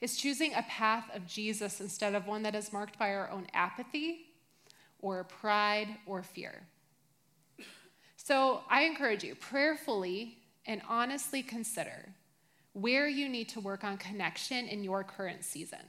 It's 0.02 0.18
choosing 0.18 0.54
a 0.54 0.64
path 0.64 1.06
of 1.16 1.26
Jesus 1.26 1.80
instead 1.80 2.16
of 2.16 2.28
one 2.28 2.44
that 2.44 2.54
is 2.54 2.74
marked 2.74 3.00
by 3.00 3.14
our 3.14 3.32
own 3.32 3.48
apathy 3.54 4.26
or 5.00 5.24
pride 5.24 5.88
or 6.06 6.22
fear. 6.22 6.64
So 8.18 8.60
I 8.70 8.82
encourage 8.82 9.24
you, 9.24 9.36
prayerfully 9.36 10.40
and 10.66 10.82
honestly 10.90 11.42
consider 11.42 12.10
where 12.74 13.08
you 13.08 13.30
need 13.30 13.48
to 13.50 13.62
work 13.62 13.86
on 13.86 13.96
connection 13.96 14.68
in 14.68 14.84
your 14.84 15.06
current 15.06 15.46
season. 15.46 15.80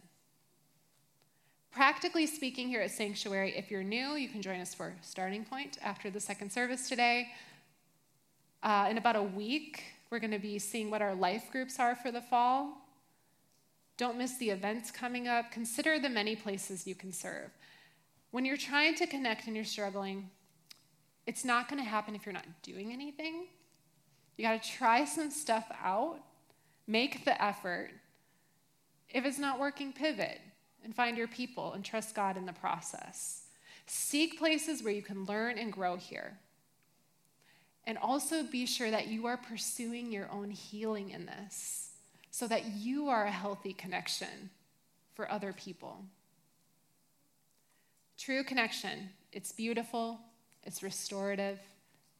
Practically 1.72 2.26
speaking, 2.26 2.68
here 2.68 2.82
at 2.82 2.90
Sanctuary, 2.90 3.54
if 3.56 3.70
you're 3.70 3.82
new, 3.82 4.14
you 4.16 4.28
can 4.28 4.42
join 4.42 4.60
us 4.60 4.74
for 4.74 4.92
Starting 5.00 5.42
Point 5.42 5.78
after 5.82 6.10
the 6.10 6.20
second 6.20 6.52
service 6.52 6.86
today. 6.86 7.28
Uh, 8.62 8.88
in 8.90 8.98
about 8.98 9.16
a 9.16 9.22
week, 9.22 9.82
we're 10.10 10.18
going 10.18 10.32
to 10.32 10.38
be 10.38 10.58
seeing 10.58 10.90
what 10.90 11.00
our 11.00 11.14
life 11.14 11.44
groups 11.50 11.80
are 11.80 11.96
for 11.96 12.12
the 12.12 12.20
fall. 12.20 12.76
Don't 13.96 14.18
miss 14.18 14.36
the 14.36 14.50
events 14.50 14.90
coming 14.90 15.28
up. 15.28 15.50
Consider 15.50 15.98
the 15.98 16.10
many 16.10 16.36
places 16.36 16.86
you 16.86 16.94
can 16.94 17.10
serve. 17.10 17.48
When 18.32 18.44
you're 18.44 18.58
trying 18.58 18.94
to 18.96 19.06
connect 19.06 19.46
and 19.46 19.56
you're 19.56 19.64
struggling, 19.64 20.28
it's 21.26 21.42
not 21.42 21.70
going 21.70 21.82
to 21.82 21.88
happen 21.88 22.14
if 22.14 22.26
you're 22.26 22.34
not 22.34 22.46
doing 22.62 22.92
anything. 22.92 23.46
You 24.36 24.44
got 24.44 24.62
to 24.62 24.70
try 24.70 25.06
some 25.06 25.30
stuff 25.30 25.64
out, 25.82 26.18
make 26.86 27.24
the 27.24 27.42
effort. 27.42 27.92
If 29.08 29.24
it's 29.24 29.38
not 29.38 29.58
working, 29.58 29.94
pivot 29.94 30.38
and 30.84 30.94
find 30.94 31.16
your 31.16 31.28
people 31.28 31.72
and 31.72 31.84
trust 31.84 32.14
God 32.14 32.36
in 32.36 32.46
the 32.46 32.52
process. 32.52 33.42
Seek 33.86 34.38
places 34.38 34.82
where 34.82 34.92
you 34.92 35.02
can 35.02 35.24
learn 35.24 35.58
and 35.58 35.72
grow 35.72 35.96
here. 35.96 36.38
And 37.84 37.98
also 37.98 38.44
be 38.44 38.66
sure 38.66 38.90
that 38.90 39.08
you 39.08 39.26
are 39.26 39.36
pursuing 39.36 40.12
your 40.12 40.30
own 40.30 40.50
healing 40.50 41.10
in 41.10 41.26
this 41.26 41.90
so 42.30 42.46
that 42.48 42.66
you 42.76 43.08
are 43.08 43.24
a 43.24 43.30
healthy 43.30 43.72
connection 43.72 44.50
for 45.14 45.30
other 45.30 45.52
people. 45.52 46.04
True 48.16 48.44
connection, 48.44 49.10
it's 49.32 49.52
beautiful, 49.52 50.20
it's 50.62 50.82
restorative, 50.82 51.58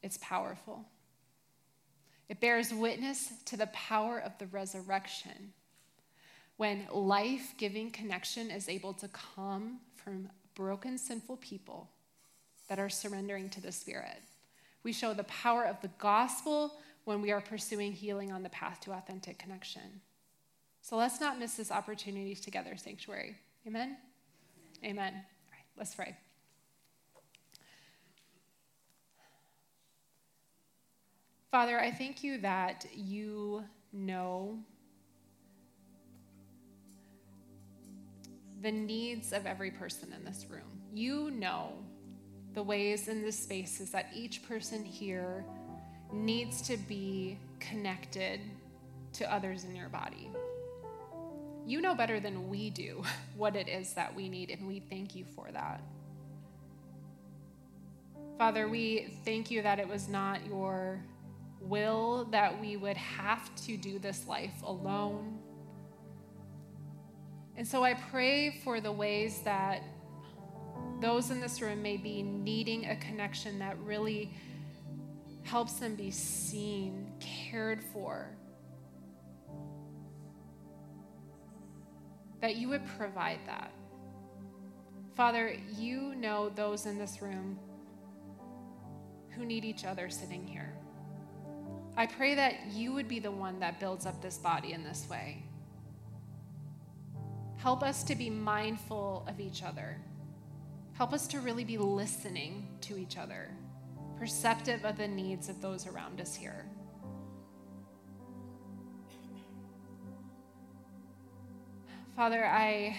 it's 0.03 0.19
powerful. 0.21 0.85
It 2.29 2.41
bears 2.41 2.75
witness 2.75 3.33
to 3.47 3.57
the 3.57 3.69
power 3.69 4.19
of 4.19 4.37
the 4.39 4.47
resurrection 4.47 5.53
when 6.57 6.87
life 6.93 7.55
giving 7.57 7.91
connection 7.91 8.51
is 8.51 8.69
able 8.69 8.93
to 8.95 9.09
come 9.09 9.81
from 9.95 10.29
broken, 10.55 10.99
sinful 10.99 11.39
people 11.39 11.91
that 12.69 12.79
are 12.79 12.89
surrendering 12.89 13.49
to 13.51 13.61
the 13.61 13.73
Spirit. 13.73 14.23
We 14.83 14.93
show 14.93 15.15
the 15.15 15.25
power 15.25 15.65
of 15.65 15.81
the 15.81 15.91
gospel 15.99 16.75
when 17.05 17.21
we 17.21 17.33
are 17.33 17.41
pursuing 17.41 17.93
healing 17.93 18.33
on 18.33 18.43
the 18.43 18.49
path 18.51 18.81
to 18.81 18.93
authentic 18.93 19.39
connection. 19.39 20.01
So 20.83 20.97
let's 20.97 21.21
not 21.21 21.39
miss 21.39 21.55
this 21.55 21.71
opportunity 21.71 22.35
together, 22.35 22.77
Sanctuary. 22.77 23.37
Amen? 23.67 23.97
Amen. 24.85 25.13
All 25.15 25.51
right, 25.53 25.65
let's 25.77 25.95
pray. 25.95 26.17
Father, 31.51 31.79
I 31.79 31.91
thank 31.91 32.25
you 32.25 32.39
that 32.39 32.87
you 32.95 33.63
know 33.93 34.59
the 38.63 38.73
needs 38.73 39.33
of 39.33 39.45
every 39.45 39.71
person 39.71 40.13
in 40.13 40.25
this 40.25 40.47
room. 40.49 40.81
You 40.95 41.31
know 41.33 41.73
the 42.55 42.63
ways 42.63 43.09
and 43.09 43.25
the 43.25 43.33
spaces 43.33 43.91
that 43.91 44.11
each 44.15 44.47
person 44.47 44.85
here 44.85 45.45
needs 46.13 46.63
to 46.63 46.77
be 46.77 47.39
connected 47.59 48.41
to 49.15 49.33
others 49.33 49.65
in 49.65 49.75
your 49.75 49.89
body. 49.89 50.31
You 51.67 51.81
know 51.81 51.95
better 51.95 52.21
than 52.21 52.49
we 52.49 52.71
do 52.71 53.03
what 53.37 53.57
it 53.57 53.69
is 53.69 53.95
that 53.95 54.15
we 54.15 54.29
need, 54.29 54.51
and 54.51 54.67
we 54.67 54.81
thank 54.81 55.15
you 55.15 55.25
for 55.25 55.51
that. 55.53 55.83
Father, 58.39 58.69
we 58.69 59.17
thank 59.25 59.51
you 59.51 59.63
that 59.63 59.79
it 59.79 59.89
was 59.89 60.09
not 60.09 60.45
your 60.47 61.01
will 61.61 62.27
that 62.31 62.61
we 62.61 62.77
would 62.77 62.97
have 62.97 63.55
to 63.55 63.77
do 63.77 63.99
this 63.99 64.27
life 64.27 64.63
alone 64.65 65.39
and 67.57 67.67
so 67.67 67.85
I 67.85 67.95
pray 67.95 68.61
for 68.65 68.81
the 68.81 68.93
ways 68.93 69.41
that 69.45 69.83
those 71.01 71.31
in 71.31 71.41
this 71.41 71.61
room 71.61 71.83
may 71.83 71.97
be 71.97 72.23
needing 72.23 72.87
a 72.87 72.97
connection 72.97 73.59
that 73.59 73.79
really 73.81 74.33
helps 75.43 75.75
them 75.75 75.97
be 75.97 76.11
seen, 76.11 77.13
cared 77.21 77.83
for. 77.93 78.29
That 82.41 82.57
you 82.57 82.69
would 82.69 82.87
provide 82.97 83.41
that. 83.47 83.73
Father, 85.15 85.55
you 85.77 86.15
know 86.15 86.49
those 86.49 86.87
in 86.87 86.99
this 86.99 87.21
room 87.21 87.59
who 89.31 89.45
need 89.45 89.65
each 89.65 89.85
other 89.85 90.09
sitting 90.09 90.47
here. 90.47 90.73
I 91.97 92.07
pray 92.07 92.35
that 92.35 92.73
you 92.73 92.93
would 92.93 93.09
be 93.09 93.19
the 93.19 93.31
one 93.31 93.61
that 93.61 93.79
builds 93.79 94.07
up 94.07 94.23
this 94.23 94.39
body 94.39 94.73
in 94.73 94.83
this 94.83 95.07
way. 95.11 95.43
Help 97.63 97.85
us 97.85 98.03
to 98.03 98.17
be 98.17 98.29
mindful 98.29 99.25
of 99.29 99.39
each 99.39 99.63
other. 99.63 99.97
Help 100.95 101.13
us 101.13 101.29
to 101.29 101.39
really 101.39 101.63
be 101.63 101.79
listening 101.79 102.67
to 102.81 102.99
each 102.99 103.17
other, 103.17 103.51
perceptive 104.19 104.85
of 104.85 104.97
the 104.97 105.07
needs 105.07 105.49
of 105.49 105.63
those 105.63 105.87
around 105.87 106.21
us 106.21 106.35
here. 106.35 106.67
Father, 112.17 112.45
I 112.45 112.97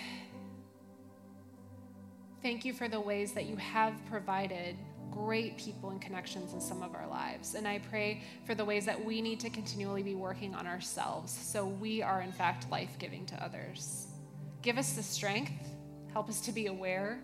thank 2.41 2.63
you 2.63 2.71
for 2.71 2.87
the 2.87 3.01
ways 3.01 3.33
that 3.33 3.47
you 3.47 3.57
have 3.57 3.93
provided 4.09 4.77
great 5.11 5.57
people 5.57 5.89
and 5.89 6.01
connections 6.01 6.53
in 6.53 6.61
some 6.61 6.81
of 6.81 6.95
our 6.95 7.07
lives. 7.09 7.55
And 7.55 7.67
I 7.67 7.79
pray 7.79 8.23
for 8.45 8.55
the 8.55 8.63
ways 8.63 8.85
that 8.85 9.03
we 9.03 9.21
need 9.21 9.41
to 9.41 9.49
continually 9.49 10.03
be 10.03 10.15
working 10.15 10.55
on 10.55 10.67
ourselves 10.67 11.33
so 11.33 11.65
we 11.65 12.01
are, 12.01 12.21
in 12.21 12.31
fact, 12.31 12.71
life 12.71 12.97
giving 12.97 13.25
to 13.25 13.43
others. 13.43 14.07
Give 14.63 14.77
us 14.77 14.93
the 14.93 15.03
strength. 15.03 15.51
Help 16.13 16.29
us 16.29 16.39
to 16.41 16.53
be 16.53 16.67
aware 16.67 17.19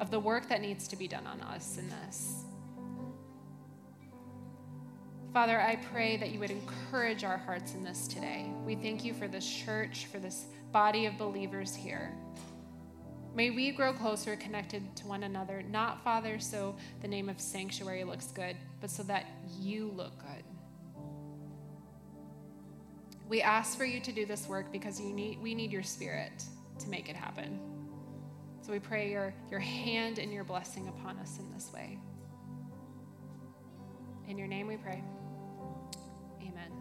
of 0.00 0.10
the 0.10 0.18
work 0.18 0.48
that 0.48 0.60
needs 0.60 0.88
to 0.88 0.96
be 0.96 1.06
done 1.06 1.24
on 1.24 1.40
us 1.40 1.78
in 1.78 1.88
this. 1.88 2.44
Father, 5.32 5.60
I 5.60 5.76
pray 5.76 6.16
that 6.16 6.32
you 6.32 6.40
would 6.40 6.50
encourage 6.50 7.22
our 7.22 7.36
hearts 7.36 7.74
in 7.74 7.84
this 7.84 8.08
today. 8.08 8.50
We 8.64 8.74
thank 8.74 9.04
you 9.04 9.14
for 9.14 9.28
this 9.28 9.48
church, 9.48 10.06
for 10.06 10.18
this 10.18 10.46
body 10.72 11.06
of 11.06 11.16
believers 11.16 11.76
here. 11.76 12.12
May 13.36 13.50
we 13.50 13.70
grow 13.70 13.92
closer, 13.92 14.34
connected 14.34 14.96
to 14.96 15.06
one 15.06 15.22
another, 15.22 15.62
not, 15.70 16.02
Father, 16.02 16.40
so 16.40 16.74
the 17.02 17.08
name 17.08 17.28
of 17.28 17.40
sanctuary 17.40 18.02
looks 18.02 18.28
good, 18.28 18.56
but 18.80 18.90
so 18.90 19.04
that 19.04 19.26
you 19.60 19.92
look 19.94 20.18
good. 20.18 20.42
We 23.28 23.42
ask 23.42 23.76
for 23.76 23.84
you 23.84 24.00
to 24.00 24.12
do 24.12 24.24
this 24.24 24.46
work 24.46 24.70
because 24.70 25.00
you 25.00 25.12
need, 25.12 25.40
we 25.42 25.54
need 25.54 25.72
your 25.72 25.82
spirit 25.82 26.44
to 26.78 26.88
make 26.88 27.08
it 27.08 27.16
happen. 27.16 27.58
So 28.62 28.72
we 28.72 28.78
pray 28.78 29.10
your, 29.10 29.34
your 29.50 29.60
hand 29.60 30.18
and 30.18 30.32
your 30.32 30.44
blessing 30.44 30.88
upon 30.88 31.18
us 31.18 31.38
in 31.38 31.52
this 31.52 31.70
way. 31.72 31.98
In 34.28 34.38
your 34.38 34.48
name 34.48 34.66
we 34.66 34.76
pray. 34.76 35.02
Amen. 36.40 36.72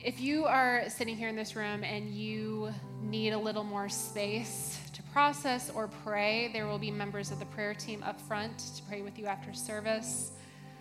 If 0.00 0.20
you 0.20 0.44
are 0.46 0.84
sitting 0.88 1.16
here 1.16 1.28
in 1.28 1.36
this 1.36 1.56
room 1.56 1.84
and 1.84 2.10
you 2.10 2.70
need 3.02 3.32
a 3.32 3.38
little 3.38 3.64
more 3.64 3.88
space 3.88 4.78
to 4.94 5.02
process 5.04 5.70
or 5.70 5.88
pray, 5.88 6.50
there 6.52 6.66
will 6.66 6.78
be 6.78 6.90
members 6.90 7.30
of 7.30 7.38
the 7.38 7.46
prayer 7.46 7.74
team 7.74 8.02
up 8.02 8.20
front 8.20 8.58
to 8.76 8.82
pray 8.84 9.02
with 9.02 9.18
you 9.18 9.26
after 9.26 9.52
service. 9.52 10.32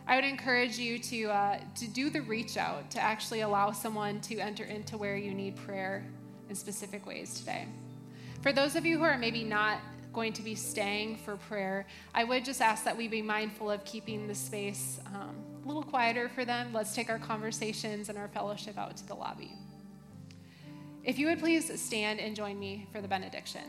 I 0.08 0.16
would 0.16 0.24
encourage 0.24 0.78
you 0.78 0.99
to, 0.99 1.26
uh, 1.26 1.60
to 1.76 1.88
do 1.88 2.10
the 2.10 2.22
reach 2.22 2.55
out, 2.55 2.89
to 2.91 2.99
actually 3.01 3.41
allow 3.41 3.72
someone 3.72 4.22
to 4.22 4.39
enter 4.39 4.64
into 4.64 4.97
where 4.97 5.18
you 5.18 5.34
need 5.34 5.58
prayer 5.58 6.05
in 6.49 6.55
specific 6.55 7.05
ways 7.05 7.38
today. 7.38 7.66
For 8.41 8.53
those 8.53 8.78
of 8.78 8.86
you 8.86 8.97
who 8.97 9.03
are 9.03 9.18
maybe 9.18 9.43
not 9.43 9.80
going 10.14 10.32
to 10.34 10.41
be 10.41 10.55
staying 10.55 11.18
for 11.18 11.36
prayer, 11.36 11.86
I 12.16 12.24
would 12.24 12.45
just 12.45 12.62
ask 12.62 12.86
that 12.86 12.95
we 12.95 13.10
be 13.10 13.22
mindful 13.22 13.70
of 13.70 13.84
keeping 13.84 14.28
the 14.28 14.36
space 14.36 14.99
um, 15.08 15.36
a 15.66 15.68
little 15.68 15.84
quieter 15.84 16.30
for 16.30 16.45
them. 16.45 16.72
Let's 16.72 16.95
take 16.95 17.10
our 17.10 17.20
conversations 17.20 18.08
and 18.08 18.18
our 18.18 18.30
fellowship 18.30 18.78
out 18.78 18.95
to 18.97 19.08
the 19.08 19.14
lobby. 19.14 19.51
If 21.03 21.20
you 21.20 21.28
would 21.28 21.39
please 21.39 21.82
stand 21.82 22.22
and 22.22 22.34
join 22.34 22.58
me 22.58 22.88
for 22.93 23.01
the 23.01 23.08
benediction. 23.10 23.64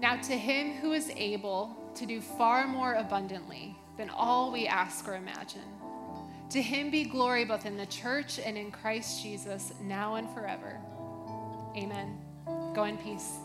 Now, 0.00 0.16
to 0.16 0.32
him 0.36 0.72
who 0.72 0.92
is 0.92 1.10
able 1.14 1.76
to 1.94 2.06
do 2.06 2.22
far 2.22 2.66
more 2.66 2.94
abundantly 2.94 3.76
than 3.98 4.08
all 4.08 4.50
we 4.50 4.66
ask 4.66 5.06
or 5.06 5.14
imagine, 5.14 5.60
to 6.48 6.62
him 6.62 6.90
be 6.90 7.04
glory 7.04 7.44
both 7.44 7.66
in 7.66 7.76
the 7.76 7.86
church 7.86 8.38
and 8.38 8.56
in 8.56 8.70
Christ 8.70 9.22
Jesus, 9.22 9.74
now 9.82 10.14
and 10.14 10.28
forever. 10.30 10.80
Amen. 11.76 12.18
Go 12.74 12.84
in 12.84 12.96
peace. 12.96 13.36